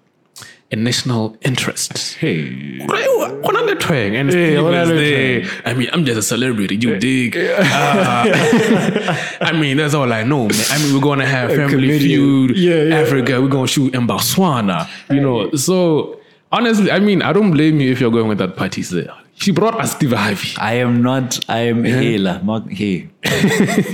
[0.72, 2.16] a national interest.
[2.16, 2.80] Hey.
[2.86, 4.16] What on the twang?
[4.16, 5.48] And Hey, what the.
[5.66, 6.76] I mean, I'm just a celebrity.
[6.76, 7.38] You dig?
[7.38, 7.64] Uh,
[9.42, 10.66] I mean, that's all I know, man.
[10.70, 12.00] I mean, we're gonna have family comedian.
[12.00, 12.58] feud.
[12.58, 12.96] Yeah, yeah.
[13.00, 13.42] Africa.
[13.42, 14.90] We're gonna shoot in Botswana.
[15.10, 15.52] You know.
[15.52, 16.20] So
[16.52, 19.14] honestly, I mean, I don't blame you if you're going with that party there.
[19.38, 20.50] She brought us Steve Harvey.
[20.58, 23.10] I am not, I am Hela, not he.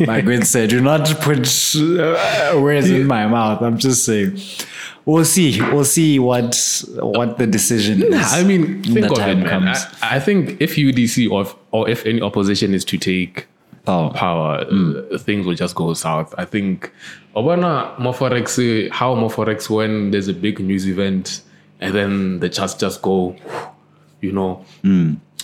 [0.05, 3.61] My good sir, do not put uh, words in my mouth.
[3.61, 4.39] I'm just saying.
[5.05, 5.59] We'll see.
[5.59, 8.33] We'll see what what the decision is.
[8.33, 9.49] I mean, think the of it, man.
[9.49, 9.85] comes.
[10.01, 13.47] I, I think if UDC or or if any opposition is to take
[13.83, 14.11] Power.
[14.13, 16.35] power, uh, things will just go south.
[16.37, 16.91] I think
[17.35, 21.41] Obana Moforex, uh, how Moforex when there's a big news event
[21.79, 23.35] and then the charts just go,
[24.21, 24.63] you know.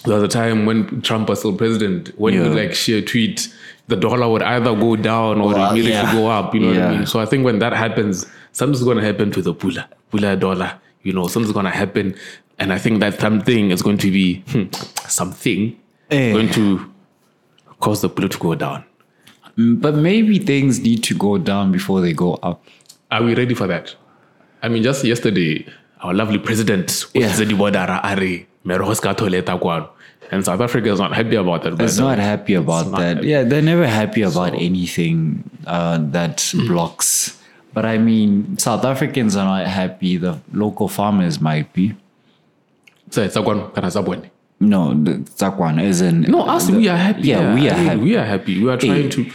[0.07, 2.47] There was a time when Trump was still president, when Yeah.
[2.47, 3.47] like share a tweet,
[3.87, 6.11] the dollar would either go down or Well, immediately yeah.
[6.13, 6.53] go up.
[6.53, 7.05] You know what I mean?
[7.05, 10.73] So I think when that happens, something's going to happen to the pula, pula dollar.
[11.03, 12.15] You know, something's going to happen.
[12.59, 14.63] And I think that something is going to be hmm,
[15.07, 15.75] something
[16.09, 16.31] Eh.
[16.31, 16.89] going to
[17.79, 18.83] cause the pula to go down.
[19.57, 22.63] But maybe things need to go down before they go up.
[23.11, 23.95] Are we ready for that?
[24.61, 25.65] I mean, just yesterday,
[26.01, 27.27] our lovely president Yeah.
[27.27, 28.47] was Bodara Ari,
[30.31, 31.79] and South Africa is not happy about that.
[31.81, 33.15] It's not happy about not that.
[33.17, 33.27] happy.
[33.27, 36.67] Yeah, they're never happy about anything uh, that Mm.
[36.67, 37.37] blocks.
[37.73, 40.17] But I mean, South Africans are not happy.
[40.17, 41.93] The local farmers might be.
[43.11, 44.29] So it's a one kind of subway.
[44.59, 46.27] No, the Zakwan isn't.
[46.27, 47.21] No, us, we are happy.
[47.29, 47.99] Yeah, we are I mean, happy.
[48.01, 48.63] We are happy.
[48.63, 49.25] We are trying to.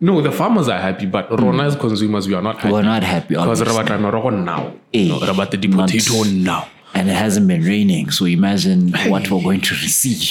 [0.00, 2.72] No, the farmers are happy, but Rona as consumers, we are not happy.
[2.72, 3.62] We're not happy, Because.
[3.62, 4.72] Rabat now.
[4.94, 6.66] Eh, No, Rabat the potato now.
[6.94, 10.30] And it hasn't been raining, so imagine what we're going to receive.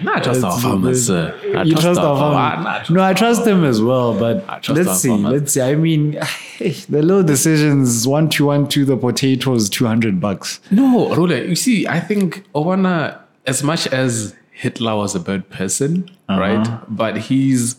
[0.02, 1.38] Not just our farmers, sir.
[1.44, 2.90] You just trust our ah, farmers?
[2.90, 4.18] No, I trust them as well.
[4.18, 5.08] But trust let's see.
[5.08, 5.32] farmers.
[5.32, 5.60] Let's see.
[5.60, 6.12] I mean,
[6.58, 8.84] the little decisions: one two one two.
[8.86, 10.60] The potatoes, two hundred bucks.
[10.70, 16.10] No, Rula, you see, I think Obama, as much as Hitler was a bad person,
[16.28, 16.40] Uh-huh.
[16.40, 16.80] right?
[16.88, 17.76] But his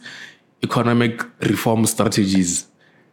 [0.63, 2.67] economic reform strategies,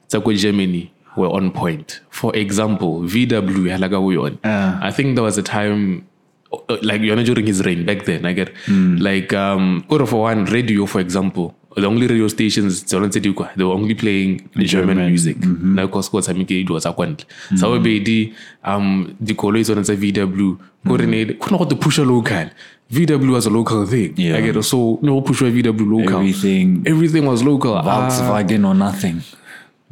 [0.09, 2.01] Tsako Germany, were on point.
[2.11, 4.39] For example, VW, halaga wuyon.
[4.45, 4.79] Uh.
[4.83, 6.05] I think there was a time,
[6.53, 8.97] uh, like you know, during his reign back then, I get Hmm.
[8.97, 11.55] like um, Oro for one radio, for example.
[11.77, 15.37] The only radio stations they were only playing German, German, music.
[15.37, 15.75] Mm-hmm.
[15.75, 17.27] Na kwa sikuwa tshameke dilo tsa kwa ntle.
[17.55, 18.33] Sa bobedi
[18.67, 20.57] um dikoloi tsone tsa VW
[20.89, 22.51] ko re ne go ne go te pusha local.
[22.93, 24.13] VW was a local thing.
[24.17, 24.37] Yeah.
[24.39, 24.63] I get it.
[24.65, 26.17] So no push VW local.
[26.19, 27.75] Everything Everything was local.
[27.77, 29.23] Ah, Volkswagen or nothing.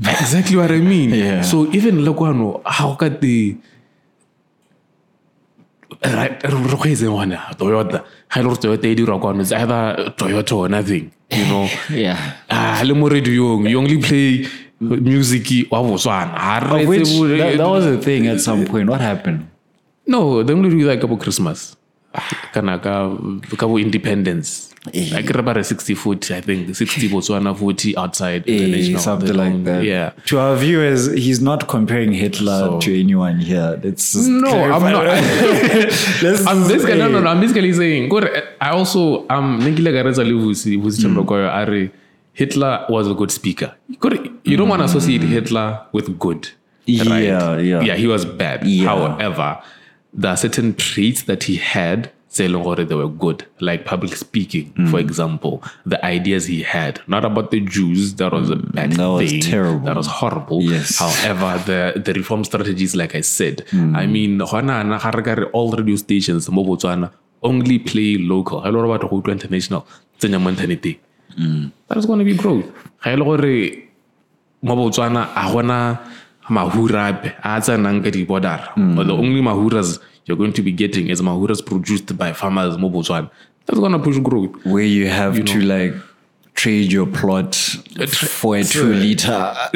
[0.01, 1.11] Exactly what I mean.
[1.11, 1.43] Yeah.
[1.43, 3.57] So even Lokwano, how could the
[6.05, 8.05] right one Toyota.
[8.29, 11.11] How lo Toyota e dirwa kwano, it's either Toyota or nothing.
[11.31, 11.69] You know.
[11.91, 12.35] Yeah.
[12.51, 14.47] Ah, le mo radiong, you only play
[14.81, 16.37] music wa Botswana.
[16.39, 18.89] Ha that, that was a thing at some point.
[18.89, 19.49] What happened?
[20.07, 21.77] No, they only do that couple Christmas.
[22.53, 23.14] Kana ka
[23.57, 24.64] ka independence.
[24.94, 25.11] Eh.
[25.12, 29.85] Like about 60 foot, I think 60 Botswana 40 outside Eh, something like that.
[29.85, 30.12] Yeah.
[30.27, 33.79] To our viewers, he's not comparing Hitler So- to anyone here.
[33.83, 35.04] Let's No, I'm not.
[36.23, 37.29] Let's I'm basically no, no, no.
[37.31, 38.11] I'm basically saying.
[38.61, 39.61] I also um.
[39.61, 41.09] Ningile gareza livusi vusi Hmm.
[41.09, 41.90] chambrokoyo are
[42.33, 43.75] Hitler was a good speaker.
[44.44, 46.46] You don't want to associate Hitler with good.
[46.87, 46.92] Hmm.
[47.09, 47.83] Yeah, yeah.
[47.85, 48.65] Yeah, he was bad.
[48.65, 48.87] Yeah.
[48.88, 49.59] However,
[50.13, 52.11] there are certain traits that he had.
[52.31, 54.88] Say they were good, like public speaking, Hmm.
[54.92, 55.63] for example.
[55.87, 59.40] The ideas he had, not about the Jews, that was a bad That was thing.
[59.40, 59.87] terrible.
[59.87, 60.61] That was horrible.
[60.63, 60.98] Yes.
[60.98, 63.96] However, the the reform strategies, like I said, Hmm.
[63.96, 67.11] I mean, hona na ga re ka re all radio stations mo Botswana
[67.42, 68.61] only play local.
[68.61, 69.87] Ha e le gore batho go utlwa international
[70.21, 70.98] tsenya mo inthaneteng.
[71.35, 71.65] Hmm.
[71.88, 72.67] That is going to be growth.
[73.02, 73.56] Ga e le gore
[74.63, 75.79] mo Botswana a gona
[76.49, 78.59] mahura ape a tsenang ka di-border
[78.96, 82.88] but the only mahuras you're going to be getting is mahuras produced by farmers mo
[82.90, 83.29] botswana
[83.67, 85.94] that's gonna push growth Where you have to like
[86.55, 87.55] trade your plot
[88.40, 89.55] for a two liter.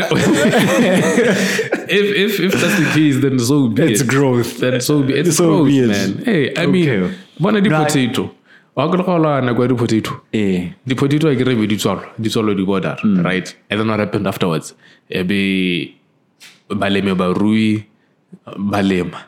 [1.89, 4.09] if if if that's the case, then so be It's it.
[4.09, 4.59] growth.
[4.59, 5.89] Then so be it's So growth, be it.
[5.89, 6.23] man.
[6.25, 6.66] Hey, I Okay.
[6.66, 8.31] mean, bona di No, I- potato.
[8.75, 10.23] Wa go gola na kwa di potato.
[10.33, 13.20] Eh, Di potato I get di tswalo, di tswalo di border, Hmm.
[13.23, 13.55] right?
[13.70, 14.75] And then what happened afterwards?
[15.11, 15.95] Ebe
[16.75, 17.85] baleme barui
[18.59, 19.25] balema.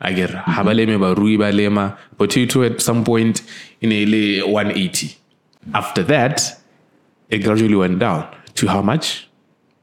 [0.00, 0.52] aker mm-hmm.
[0.52, 1.96] ha baleme barui balema.
[2.16, 3.42] Potato at some point
[3.80, 5.16] in a 180.
[5.74, 6.60] After that,
[7.30, 9.28] it gradually went down to how much?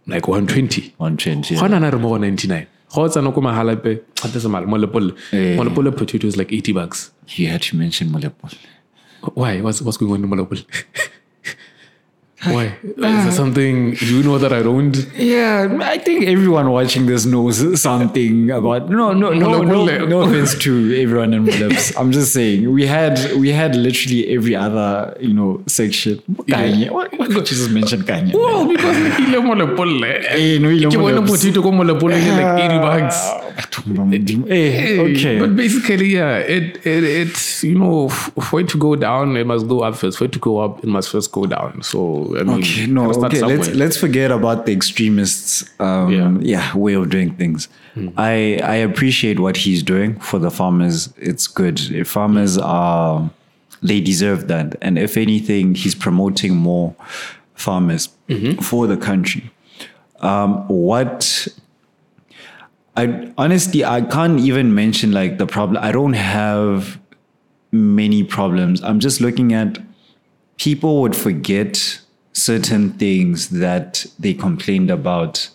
[0.07, 0.93] Like 120.
[0.99, 1.49] on change.
[1.49, 3.99] Gona na re mo go 99 go o tsana ko mahala pe
[5.91, 8.57] potato is like 80 bucks You had to mention Molepole.
[9.33, 10.65] why what's, what's going on in mo lepole
[12.53, 17.25] why is there something you know that i don't Yeah, I think everyone watching this
[17.25, 18.89] knows something about.
[18.89, 20.07] No, no, no, no, Molepole.
[20.09, 20.71] no offense to
[21.01, 21.93] everyone in Moleps.
[21.99, 26.21] I'm just saying we had we had literally every other you know section.
[26.51, 28.33] Kanye, why, why could you just mention Kanye?
[28.33, 31.31] well because ile mo lepole Eh, no, ile ke mo bona Moleps.
[31.31, 33.17] potato ko mo lepole ile like 80 bucks
[34.99, 35.39] Okay.
[35.39, 39.67] But basically, yeah, it, it it's you know for it to go down, it must
[39.67, 40.17] go up first.
[40.17, 41.81] For it to go up, it must first go down.
[41.83, 43.45] So I mean, Okay, no, gotta start okay.
[43.57, 45.69] Let's let's forget about the extremists.
[45.79, 46.37] Um, Yeah.
[46.41, 46.75] yeah.
[46.77, 47.67] way of doing things.
[48.17, 51.13] I I appreciate what he's doing for the farmers.
[51.17, 51.79] It's good.
[51.91, 53.29] If farmers are,
[53.81, 54.75] they deserve that.
[54.81, 56.93] And if anything, he's promoting more
[57.53, 58.09] farmers
[58.61, 59.49] for the country.
[60.19, 61.47] Um, what
[62.97, 65.83] I honestly I can't even mention like the problem.
[65.83, 66.99] I don't have
[67.71, 68.81] many problems.
[68.83, 69.79] I'm just looking at
[70.57, 71.99] people would forget
[72.33, 75.49] certain things that they complained about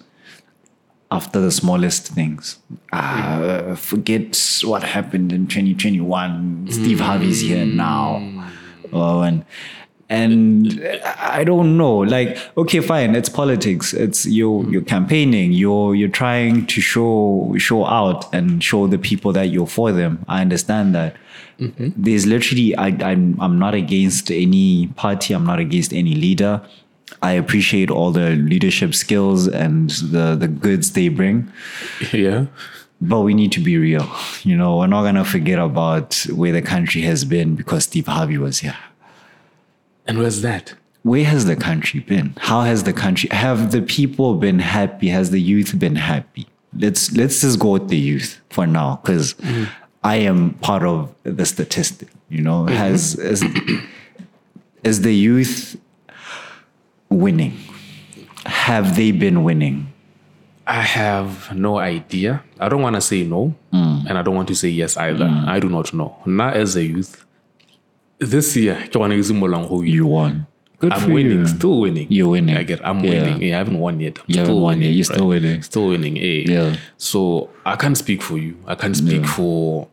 [1.11, 2.59] after the smallest things.
[2.93, 6.69] Ah, forget what happened in 2021.
[6.71, 8.23] Steve Harvey's here now.
[8.93, 9.45] Oh, and
[10.11, 11.99] and I don't know.
[11.99, 13.95] Like, okay, fine, it's politics.
[13.95, 14.73] It's you hmm.
[14.73, 15.53] you're campaigning.
[15.53, 20.25] You're you're trying to show show out and show the people that you're for them.
[20.29, 21.17] I understand that.
[21.61, 21.91] Mm-hmm.
[21.97, 25.33] There's literally I I'm I'm not against any party.
[25.33, 26.61] I'm not against any leader.
[27.23, 31.53] I appreciate all the leadership skills and the the goods they bring
[32.13, 32.47] yeah.
[33.01, 34.09] but we need to be real.
[34.43, 38.39] You know, we're not gonna forget about where the country has been because Steve Harvey
[38.39, 38.77] was here.
[40.11, 40.75] And where's that?
[41.05, 42.35] Where has the country been?
[42.37, 45.09] How has the country have the people been happy?
[45.09, 46.49] Has the youth been happy?
[46.77, 49.37] Let's let's just go with the youth for now, because
[50.03, 52.65] I am part of the statistic, you know.
[52.65, 52.75] Mm-hmm.
[52.75, 53.45] Has is,
[54.83, 55.81] is the youth
[57.09, 57.57] winning?
[58.47, 59.93] Have they been winning?
[60.67, 62.43] I have no idea.
[62.59, 64.07] I don't want to say no, mm.
[64.09, 65.27] and I don't want to say yes either.
[65.27, 65.47] Mm.
[65.47, 66.17] I do not know.
[66.27, 67.25] Not as a youth.
[68.21, 69.89] This year, ke gona ke simololang go win.
[69.89, 70.47] You won.
[70.81, 71.47] Good I'm winning, you.
[71.47, 72.07] still winning.
[72.09, 72.57] You're winning.
[72.57, 73.11] I get, I'm Yeah.
[73.11, 73.43] winning.
[73.43, 74.19] Yeah, I haven't won yet.
[74.19, 74.81] I'm You still haven't won yet.
[74.81, 74.97] winning.
[74.97, 75.63] You're still winning.
[75.63, 76.17] Still winning.
[76.19, 76.45] Eh.
[76.49, 76.77] Yeah.
[76.97, 78.57] So I can't speak for you.
[78.67, 79.89] I can't speak for.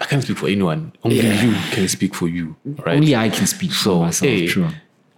[0.00, 0.92] I can't speak for anyone.
[1.04, 2.56] Only you can speak for you,
[2.86, 2.96] right?
[2.96, 4.30] Only I can speak for myself.
[4.30, 4.68] eh, True.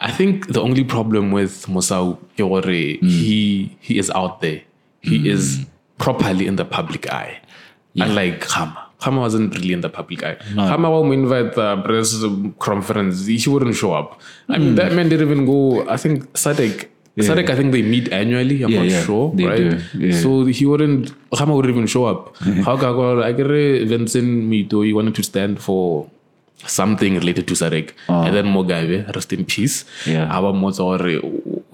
[0.00, 4.62] I think the only problem with Mosau Kiore, he he is out there.
[5.00, 5.66] He is
[5.98, 7.38] properly in the public eye.
[7.96, 8.90] Unlike Khama.
[9.05, 10.36] Khama wasn't really in the public eye.
[10.57, 12.12] Khama when we invite the press
[12.68, 14.20] conference, he wouldn't show up.
[14.48, 16.88] I mean that man didn't even go I think SADC
[17.26, 18.57] SADC, I think they meet annually.
[18.64, 19.80] I'm Yeah, not yeah, sure, they right?
[20.05, 20.16] yeah.
[20.22, 21.12] So he wouldn't.
[21.38, 22.36] Khama wouldn't even show up.
[22.66, 23.22] How can I go?
[23.22, 23.46] I get
[23.92, 24.86] Venson Moitoi.
[24.88, 26.11] He wanted to stand for
[26.66, 27.92] something related to SADC.
[28.09, 29.84] And then Mugabe, rest in peace.
[30.07, 30.11] Ah.
[30.11, 30.36] Yeah.
[30.38, 30.50] Aba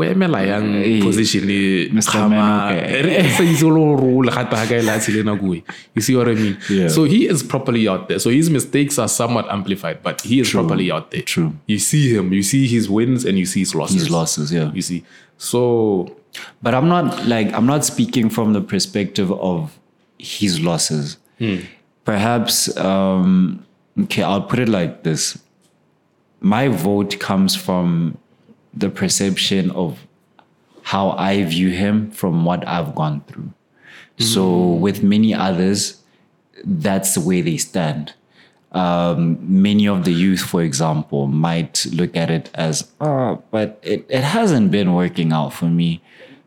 [0.01, 2.11] motsa gore o emela yang Eh, position e Mr.
[2.11, 3.03] Khama Manoke.
[3.03, 5.64] re sa itse o lo rola gata ga kae la tshile nako e.
[5.94, 6.57] You see what I mean?
[6.70, 6.88] Yeah.
[6.88, 8.18] So he is properly out there.
[8.18, 11.22] So his mistakes are somewhat amplified, but he is properly out there.
[11.22, 11.53] True.
[11.66, 13.96] You see him, you see his wins and you see his losses.
[14.03, 14.70] His losses, yeah.
[14.74, 15.05] You see.
[15.38, 16.16] So
[16.62, 19.78] But I'm not like I'm not speaking from the perspective of
[20.18, 21.16] his losses.
[22.05, 23.64] Perhaps um
[24.03, 25.38] okay, I'll put it like this.
[26.40, 28.16] My vote comes from
[28.72, 30.06] the perception of
[30.82, 33.52] how I view him from what I've gone through.
[34.18, 36.02] So with many others,
[36.62, 38.12] that's the way they stand.
[38.72, 44.04] Um, many of the youth, for example, might look at it as, oh, but it,
[44.10, 46.02] it hasn't been working out for me.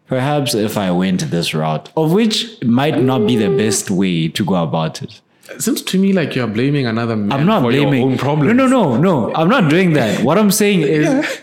[0.07, 4.45] Perhaps if I went this route, of which might not be the best way to
[4.45, 5.19] go about it.
[5.49, 8.01] it seems to me like you're blaming another man I'm not for blaming.
[8.01, 8.53] your own problems.
[8.53, 9.33] No, no, no, no.
[9.33, 10.23] I'm not doing that.
[10.23, 11.41] What I'm saying is,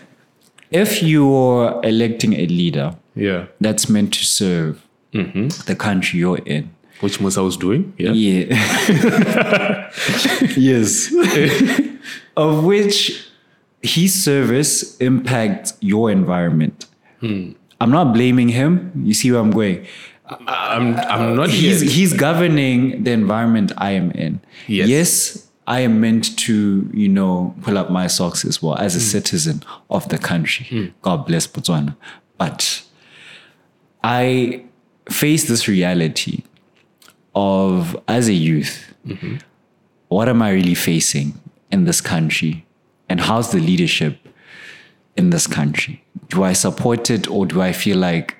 [0.71, 3.47] if you're electing a leader Yeah.
[3.59, 4.81] that's meant to serve
[5.13, 5.47] mm-hmm.
[5.65, 6.73] the country you're in.
[7.01, 7.93] Which Musa was doing.
[7.97, 8.11] Yeah.
[8.11, 8.45] Yeah.
[10.55, 11.11] yes.
[12.37, 13.27] of which
[13.81, 16.85] his service impacts your environment.
[17.19, 17.53] Hmm.
[17.79, 18.91] I'm not blaming him.
[19.03, 19.87] You see where I'm going.
[20.47, 21.49] I'm, I'm not.
[21.49, 24.39] He's, he's governing the environment I am in.
[24.67, 24.87] Yes.
[24.87, 28.99] yes, I am meant to, you know, pull up my socks as well as a
[28.99, 29.05] hmm.
[29.05, 30.65] citizen of the country.
[30.65, 30.87] Hmm.
[31.01, 31.95] God bless Botswana.
[32.37, 32.83] But
[34.03, 34.65] I
[35.09, 36.43] face this reality
[37.33, 39.37] of, as a youth, mm-hmm.
[40.09, 41.39] what am I really facing
[41.71, 42.65] in this country?
[43.07, 44.19] And how's the leadership
[45.15, 46.03] in this country?
[46.27, 48.35] Do I support it or do I feel like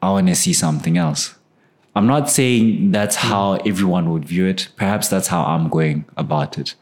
[0.00, 1.34] I want to see something else?
[1.96, 4.68] I'm not saying that's how everyone would view it.
[4.76, 6.74] Perhaps that's how I'm going about it.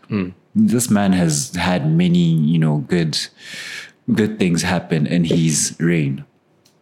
[0.54, 3.18] This man has had many, you know, good
[4.12, 6.24] good things happen in his reign.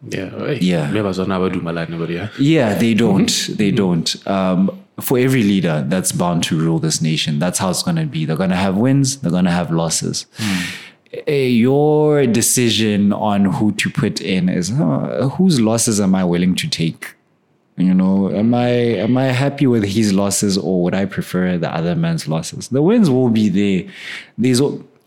[0.07, 0.51] Yeah.
[0.51, 0.87] Yeah.
[0.87, 2.29] Maybe I was not do Malani, but yeah.
[2.39, 3.49] Yeah, they don't.
[3.57, 4.27] They don't.
[4.27, 8.05] Um, for every leader that's bound to rule this nation, that's how it's going to
[8.05, 8.23] be.
[8.25, 10.25] They're going to have wins, they're going to have losses.
[11.27, 16.55] Eh, Your decision on who to put in is uh, whose losses am I willing
[16.55, 17.14] to take?
[17.77, 18.55] You know, am mm.
[18.55, 18.69] I
[19.01, 22.69] am I happy with his losses or would I prefer the other man's losses?
[22.69, 23.91] The wins will be there.
[24.37, 24.61] There's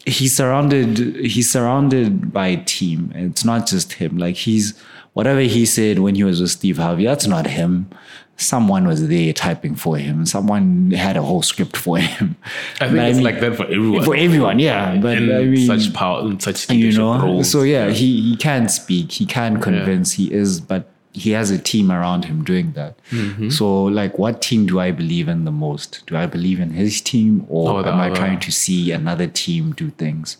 [0.04, 3.10] he's surrounded he's surrounded by a team.
[3.14, 4.18] It's not just him.
[4.18, 4.78] Like he's
[5.14, 7.88] whatever he said when he was with Steve Harvey, that's not him.
[8.36, 10.26] Someone was there typing for him.
[10.26, 12.36] Someone had a whole script for him.
[12.80, 14.04] I think it's mean- like that for everyone.
[14.04, 14.94] for everyone, yeah.
[14.98, 17.50] But in I mean, such power, in such you know roles.
[17.50, 21.58] so yeah he he can speak he can convince he is but he has a
[21.58, 23.48] team around him doing that Mm-hmm.
[23.50, 27.00] so like what team do i believe in the most do i believe in his
[27.00, 30.36] team or Or am i trying to see another team do things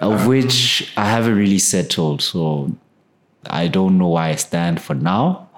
[0.00, 2.72] of Um, which i haven't really settled so
[3.62, 5.48] i don't know where i stand for now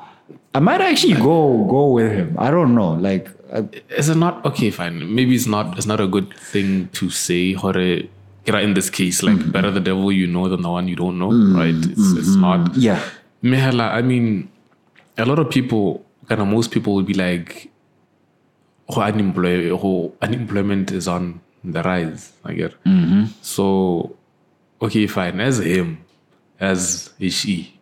[0.55, 3.63] i might actually go go with him i don't know like uh,
[3.99, 4.71] is it not okay?
[4.71, 5.15] Fine.
[5.15, 5.77] Maybe it's not.
[5.77, 7.55] It's not a good thing to say.
[7.55, 9.51] Or in this case, like Mm-hmm.
[9.51, 11.29] better the devil you know than the one you don't know,
[11.59, 11.75] right?
[11.75, 12.75] It's, it's not.
[12.75, 13.03] yeah
[13.43, 14.51] Mehala, I mean,
[15.19, 17.71] a lot of people, kind of most people will be like,
[18.89, 22.33] oh, unemploy- oh, unemployment is on the rise.
[22.45, 22.85] I get.
[22.85, 23.25] Mm-hmm.
[23.41, 24.17] So,
[24.81, 25.41] okay, fine.
[25.41, 26.05] As him,
[26.61, 27.81] as a she,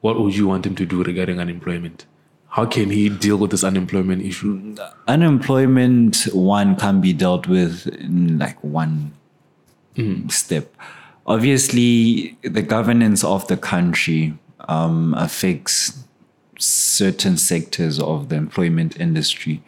[0.00, 2.06] what would you want him to do regarding unemployment?
[2.48, 4.76] How can he deal with this unemployment issue?
[5.08, 9.12] unemployment one can be dealt with in like one
[9.96, 10.28] mm-hmm.
[10.28, 10.74] step
[11.26, 14.34] obviously the governance of the country
[14.68, 16.04] um, affects
[16.58, 19.62] certain sectors of the employment industry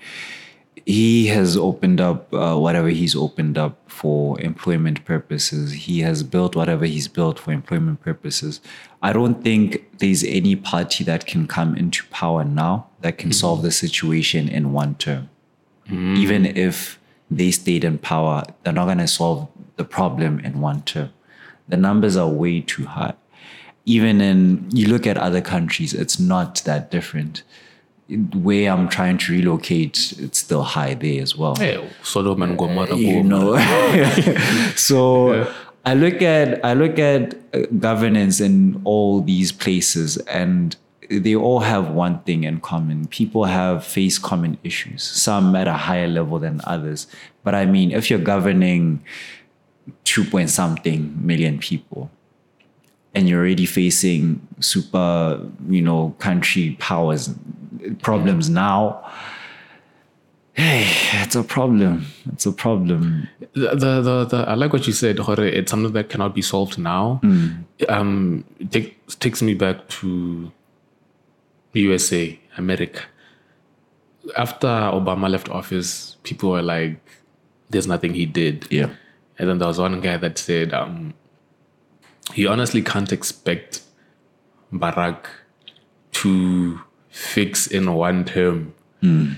[0.87, 5.73] he has opened up uh, whatever he's opened up for employment purposes.
[5.73, 8.61] He has built whatever he's built for employment purposes.
[9.03, 13.63] I don't think there's any party that can come into power now that can solve
[13.63, 15.29] the situation in one term.
[16.17, 20.83] Even if they stayed in power, they're not going to solve the problem in one
[20.83, 21.11] term.
[21.69, 23.15] The numbers are way too high.
[23.87, 27.43] Even in, you look at other countries, it's not that different
[28.09, 31.57] where I'm trying to relocate, it's still high there as well.
[31.57, 32.95] Hey, Sodom and Gomorrah.
[32.97, 33.57] You know,
[34.77, 35.53] so
[35.85, 40.77] I look at I look at uh, governance in all these places, and
[41.11, 43.09] they all have one thing in common.
[43.09, 47.09] People have faced common issues, some at a higher level than others.
[47.43, 49.03] But I mean, if you're governing
[50.05, 52.11] two point something million people,
[53.17, 55.41] and you're already facing super,
[55.71, 57.31] you know, country powers
[58.03, 59.11] problems now.
[60.53, 60.87] Hey,
[61.23, 62.07] it's a problem.
[62.33, 63.27] It's a problem.
[63.55, 65.51] the, the, the, the I like what you said, Jorge.
[65.51, 67.21] It's something that cannot be solved now.
[67.89, 70.53] Um, it take, takes me back to
[71.73, 73.03] USA, America.
[74.37, 77.01] After Obama left office, people were like,
[77.71, 78.91] "There's nothing he did." Yeah.
[79.39, 81.15] And then there was one guy that said, um,
[82.35, 83.83] "You honestly can't expect
[84.73, 85.27] Barack
[86.13, 89.33] to fix in one term hmm.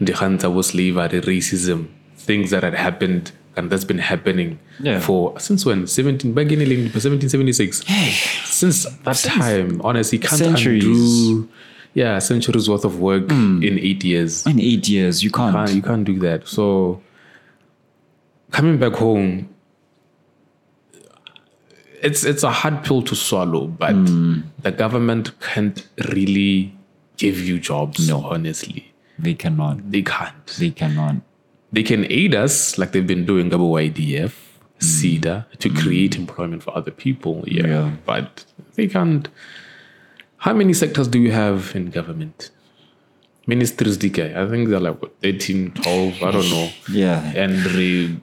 [0.00, 5.00] the Hunter slavery, racism, things that had happened and that's been happening Yeah.
[5.00, 8.12] for since when 17 back in 1776 Hey,
[8.44, 10.84] since that time honestly can't Centuries.
[10.84, 11.48] undo
[11.94, 13.62] yeah centuries worth of work hmm.
[13.62, 15.54] in eight years in eight years, you can't.
[15.54, 16.46] can't, you can't do that.
[16.46, 17.02] So
[18.52, 19.48] coming back home,
[22.02, 24.40] it's it's a hard pill to swallow, but hmm.
[24.62, 26.74] the government can't really
[27.16, 28.08] give you jobs.
[28.08, 28.24] No.
[28.24, 29.90] honestly, They cannot.
[29.90, 30.46] they can't.
[30.58, 31.16] They cannot.
[31.72, 34.32] They can aid us like they've been doing WYDF,
[34.80, 35.56] CEDA hmm.
[35.58, 35.76] to hmm.
[35.76, 37.44] create employment for other people.
[37.46, 37.90] Yeah, Yeah.
[38.04, 38.44] but
[38.74, 39.28] they can't.
[40.38, 42.50] How many sectors do you have in government?
[43.46, 44.36] Ministries, DK.
[44.36, 46.70] I think they're like what, 13, 12, I don't know.
[46.90, 47.20] Yeah.
[47.34, 48.16] And re,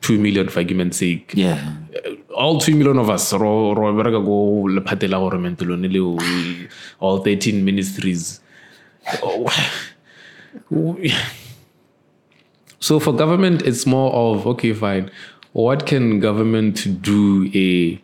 [0.00, 1.32] 2 million for argument's sake.
[1.34, 1.76] Yeah.
[2.06, 6.16] Uh, All 2 million of us, ro, ro, bereka go lephate la government lone leo,
[7.00, 8.40] all 13 ministries.
[9.22, 9.50] Oh,
[12.80, 15.10] So for government, it's more of okay, fine.
[15.52, 18.00] What can government do a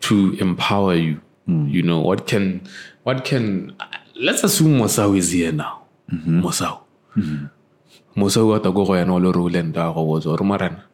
[0.00, 1.20] to empower you?
[1.46, 1.66] Hmm.
[1.66, 2.60] You know what can
[3.04, 3.72] what can
[4.20, 5.88] let's assume Mosau is here now.
[6.12, 6.44] Mm-hmm.
[6.44, 6.84] Mosau.
[7.16, 8.20] Mm-hmm.
[8.20, 10.84] Mosau wa ta go go yana o le role nda go botsa gore marana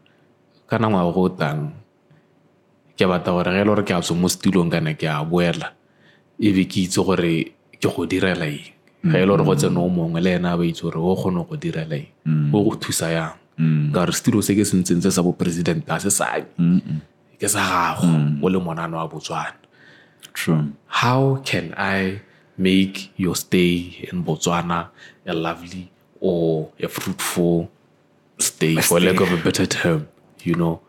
[0.70, 1.72] kana ngwa go tang
[2.97, 5.24] ke batla gore ge e le gore ke a tswe mo setulong kana ke a
[5.24, 5.72] boela.
[6.40, 8.72] Ebe ke itse gore ke go direla eng.
[9.05, 11.14] Ga e le gore go tsena o mongwe le ena a ba itse gore o
[11.16, 12.09] kgone go direla eng.
[12.53, 13.34] O go thusa yang.
[13.92, 16.47] Ka gore setulo se ke sentseng se sa boporesidente a se same
[17.38, 18.07] ke sa gago.
[18.42, 19.59] O le monano wa botswana.
[20.86, 22.20] How can I
[22.59, 24.88] make your stay in Botswana
[25.26, 25.90] a lovely
[26.20, 27.70] or a fruitful
[28.38, 30.09] stay, for lack of a better term?
[30.42, 30.80] You know,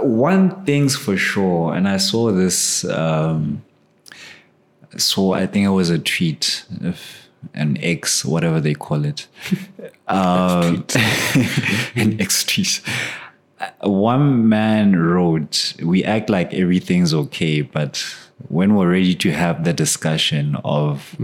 [0.00, 2.84] one thing's for sure, and I saw this.
[2.84, 3.64] Um,
[4.96, 9.26] so I think it was a tweet, if an X, whatever they call it,
[10.08, 10.86] um,
[11.96, 12.80] an X tweet.
[13.82, 18.04] One man wrote, "We act like everything's okay, but
[18.48, 21.16] when we're ready to have the discussion of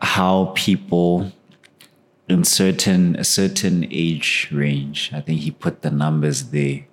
[0.00, 1.32] how people."
[2.28, 5.10] in certain a certain age range.
[5.14, 6.84] I think he put the numbers there.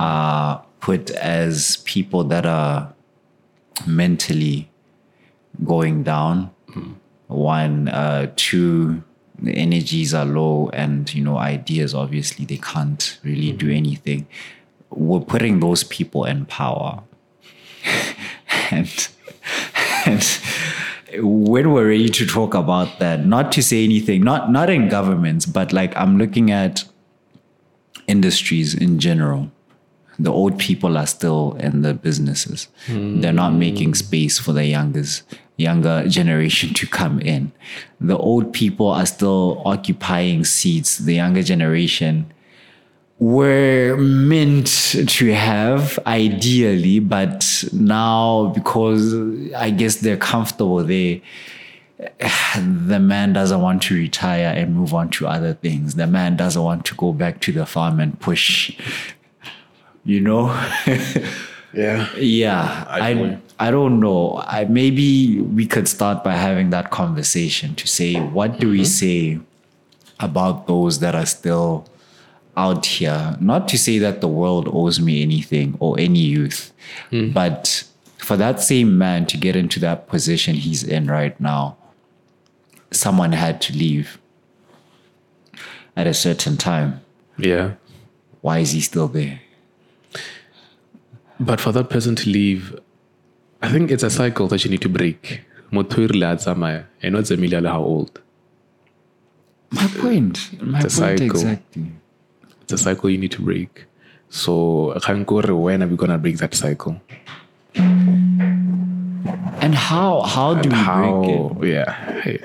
[0.00, 2.92] Are put as people that are
[3.86, 4.70] mentally
[5.64, 6.50] going down.
[6.70, 6.94] Mm.
[7.26, 9.02] One, uh, two,
[9.38, 11.94] the energies are low, and you know ideas.
[11.94, 13.76] Obviously, they can't really do mm-hmm.
[13.76, 14.26] anything.
[14.90, 17.02] We're putting those people in power,
[18.70, 19.08] and
[20.06, 20.40] and
[21.16, 25.44] when we're ready to talk about that, not to say anything, not not in governments,
[25.44, 26.84] but like I'm looking at
[28.08, 29.50] industries in general.
[30.18, 32.68] The old people are still in the businesses.
[33.20, 33.60] They're not hmm.
[33.60, 35.22] making space for the youngers,
[35.56, 37.52] younger generation to come in.
[38.00, 40.98] The old people are still occupying seats.
[40.98, 42.32] The younger generation
[43.20, 49.14] were meant to have ideally, but now because
[49.54, 51.20] I guess they're comfortable there,
[51.98, 55.96] the man doesn't want to retire and move on to other things.
[55.96, 58.76] The man doesn't want to go back to the farm and push,
[60.04, 60.46] you know?
[61.72, 63.40] yeah, yeah, I.
[63.58, 64.40] I, don't know.
[64.46, 68.84] I, maybe we could start by having that conversation to say, what do we mm-hmm.
[68.84, 69.40] say
[70.20, 71.88] about those that are still
[72.56, 73.36] out here?
[73.40, 76.72] Not to say that the world owes me anything or any youth,
[77.10, 77.30] hmm.
[77.30, 77.82] but
[78.18, 81.76] for that same man to get into that position he's in right now,
[82.90, 84.18] someone had to leave
[85.96, 87.00] at a certain time.
[87.36, 87.74] yeah.
[88.40, 89.40] Why is he still there?
[91.40, 92.78] But for that person to leave,
[93.60, 95.42] I think it's a cycle that you need to break.
[95.72, 98.20] Motho o rile a tsamaya, and not Emilia how old.
[99.72, 100.50] My point.
[100.62, 101.40] My It's a point cycle.
[101.40, 101.92] exactly.
[102.62, 103.84] It's a cycle you need to break.
[104.30, 107.00] So Khankore, when are we gonna break that cycle?
[109.68, 111.76] And how how do we break it?
[111.76, 111.92] Yeah.
[112.24, 112.38] Hey,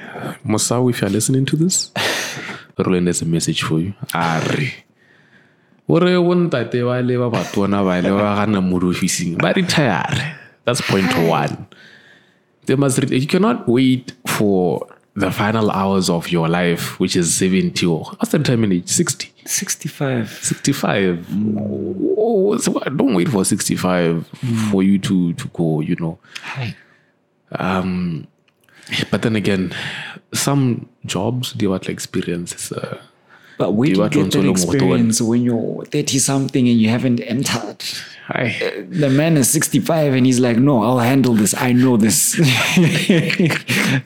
[0.44, 1.90] Musau, if you're listening to this,
[2.78, 3.94] Rowland has a message for you.
[4.14, 4.44] Are.
[5.88, 10.36] Ore wontate ba le ba batona ba le ba gana mo officing ba retire.
[10.66, 11.66] That's point one.
[12.66, 13.00] They must.
[13.00, 18.04] re- You cannot wait for the final hours of your life, which is seventy or
[18.20, 18.90] what's the retirement age?
[18.90, 19.30] Sixty.
[19.46, 20.30] 65.
[20.42, 21.28] 65
[22.18, 24.26] oh, so don't wait for 65
[24.72, 26.74] for you to to go you know Hi.
[27.60, 28.28] Um
[29.12, 29.74] but then again
[30.34, 32.98] some jobs like experience uh,
[33.58, 36.80] But where do you get that le moto wa- experience when you're 30 something and
[36.82, 37.84] you haven't entered?
[38.28, 38.56] hi
[38.90, 41.54] The man is 65 and he's like, no, I'll handle this.
[41.54, 42.36] I know this.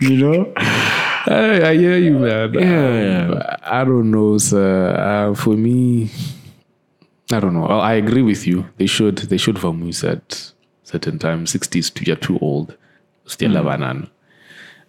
[0.02, 0.52] you know?
[0.56, 3.30] I, I hear you man Yeah.
[3.32, 6.10] Um, I don't know sir uh, for me
[7.32, 11.20] I don't know Well, I agree with you they should they should vamoose at certain
[11.20, 12.77] times 60s you're too old
[13.28, 14.08] still a banana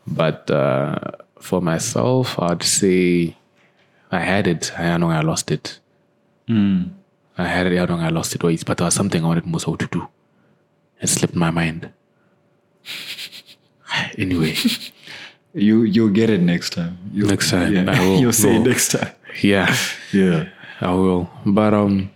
[0.07, 0.99] but uh,
[1.41, 3.37] for myself I'd say
[4.11, 5.81] I had it I don't know I lost it
[6.49, 9.27] I had it I don't know I lost it ways but there was something I
[9.29, 10.09] wanted most Musa to do
[11.01, 11.91] it slipped my mind
[14.19, 14.55] anyway
[15.55, 16.99] You, you'll get it next time.
[17.13, 17.91] You'll, Next time, Yeah.
[17.91, 18.21] I will.
[18.23, 18.65] You'll say it No.
[18.71, 19.13] next time.
[19.43, 19.75] yeah
[20.13, 20.49] Yeah.
[20.81, 21.29] I will.
[21.45, 22.11] But um,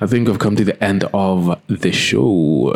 [0.00, 2.74] I think I've come to the end of the show.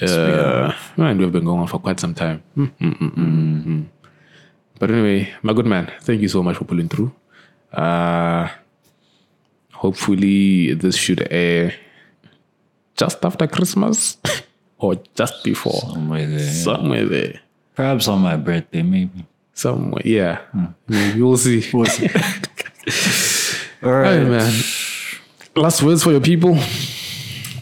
[0.00, 2.42] Uh, and we've been going on for quite some time.
[2.56, 3.84] Mm, mm, mm, mm, mm.
[4.78, 7.12] But anyway, my good man, thank you so much for pulling through.
[7.72, 8.48] Uh,
[9.72, 11.74] hopefully, this should air
[12.96, 14.18] just after Christmas
[14.78, 15.80] or just before.
[15.80, 16.50] Somewhere there.
[16.52, 17.40] Somewhere there.
[17.76, 19.26] Perhaps on my birthday, maybe.
[19.54, 20.40] Somewhere, yeah.
[20.88, 21.68] Maybe we'll see.
[21.72, 22.08] We'll see.
[23.82, 24.18] All right.
[24.20, 24.52] Hey, man.
[25.56, 26.56] Last words for your people.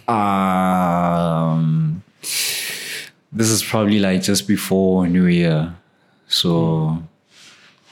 [0.08, 2.02] Um,
[3.32, 5.74] this is probably like just before New Year,
[6.28, 7.02] so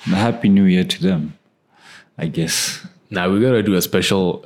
[0.04, 1.38] happy New Year to them,
[2.18, 2.84] I guess.
[3.10, 4.44] Now we gotta do a special.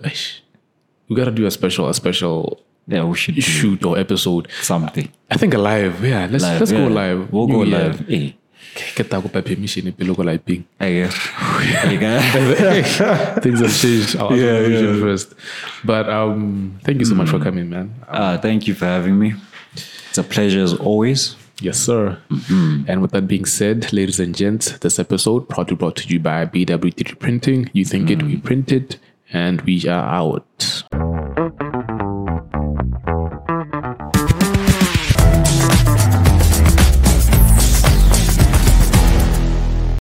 [1.09, 4.49] We gotta do a special, a special Yeah, we should shoot or episode.
[4.61, 5.09] something.
[5.31, 6.05] I think a live.
[6.05, 7.33] Yeah, let's Live, let's go live.
[7.33, 7.79] We'll New go Year.
[7.89, 8.01] live.
[8.09, 8.37] Hey,
[8.95, 10.65] Get that go permission pelo go live ping.
[10.81, 11.15] I guess.
[13.43, 14.17] Things have changed.
[14.17, 15.01] I'll Yeah, yeah.
[15.01, 15.35] first.
[15.85, 17.95] But um, thank you so much for coming, man.
[18.09, 19.35] Uh, thank you for having me.
[19.75, 21.37] It's a pleasure as always.
[21.61, 22.19] Yes, sir.
[22.89, 26.47] And with that being said, ladies and gents, this episode proudly brought to you by
[26.47, 27.71] BW3D Printing.
[27.73, 28.99] You think it, we print it,
[29.33, 30.82] and we are out.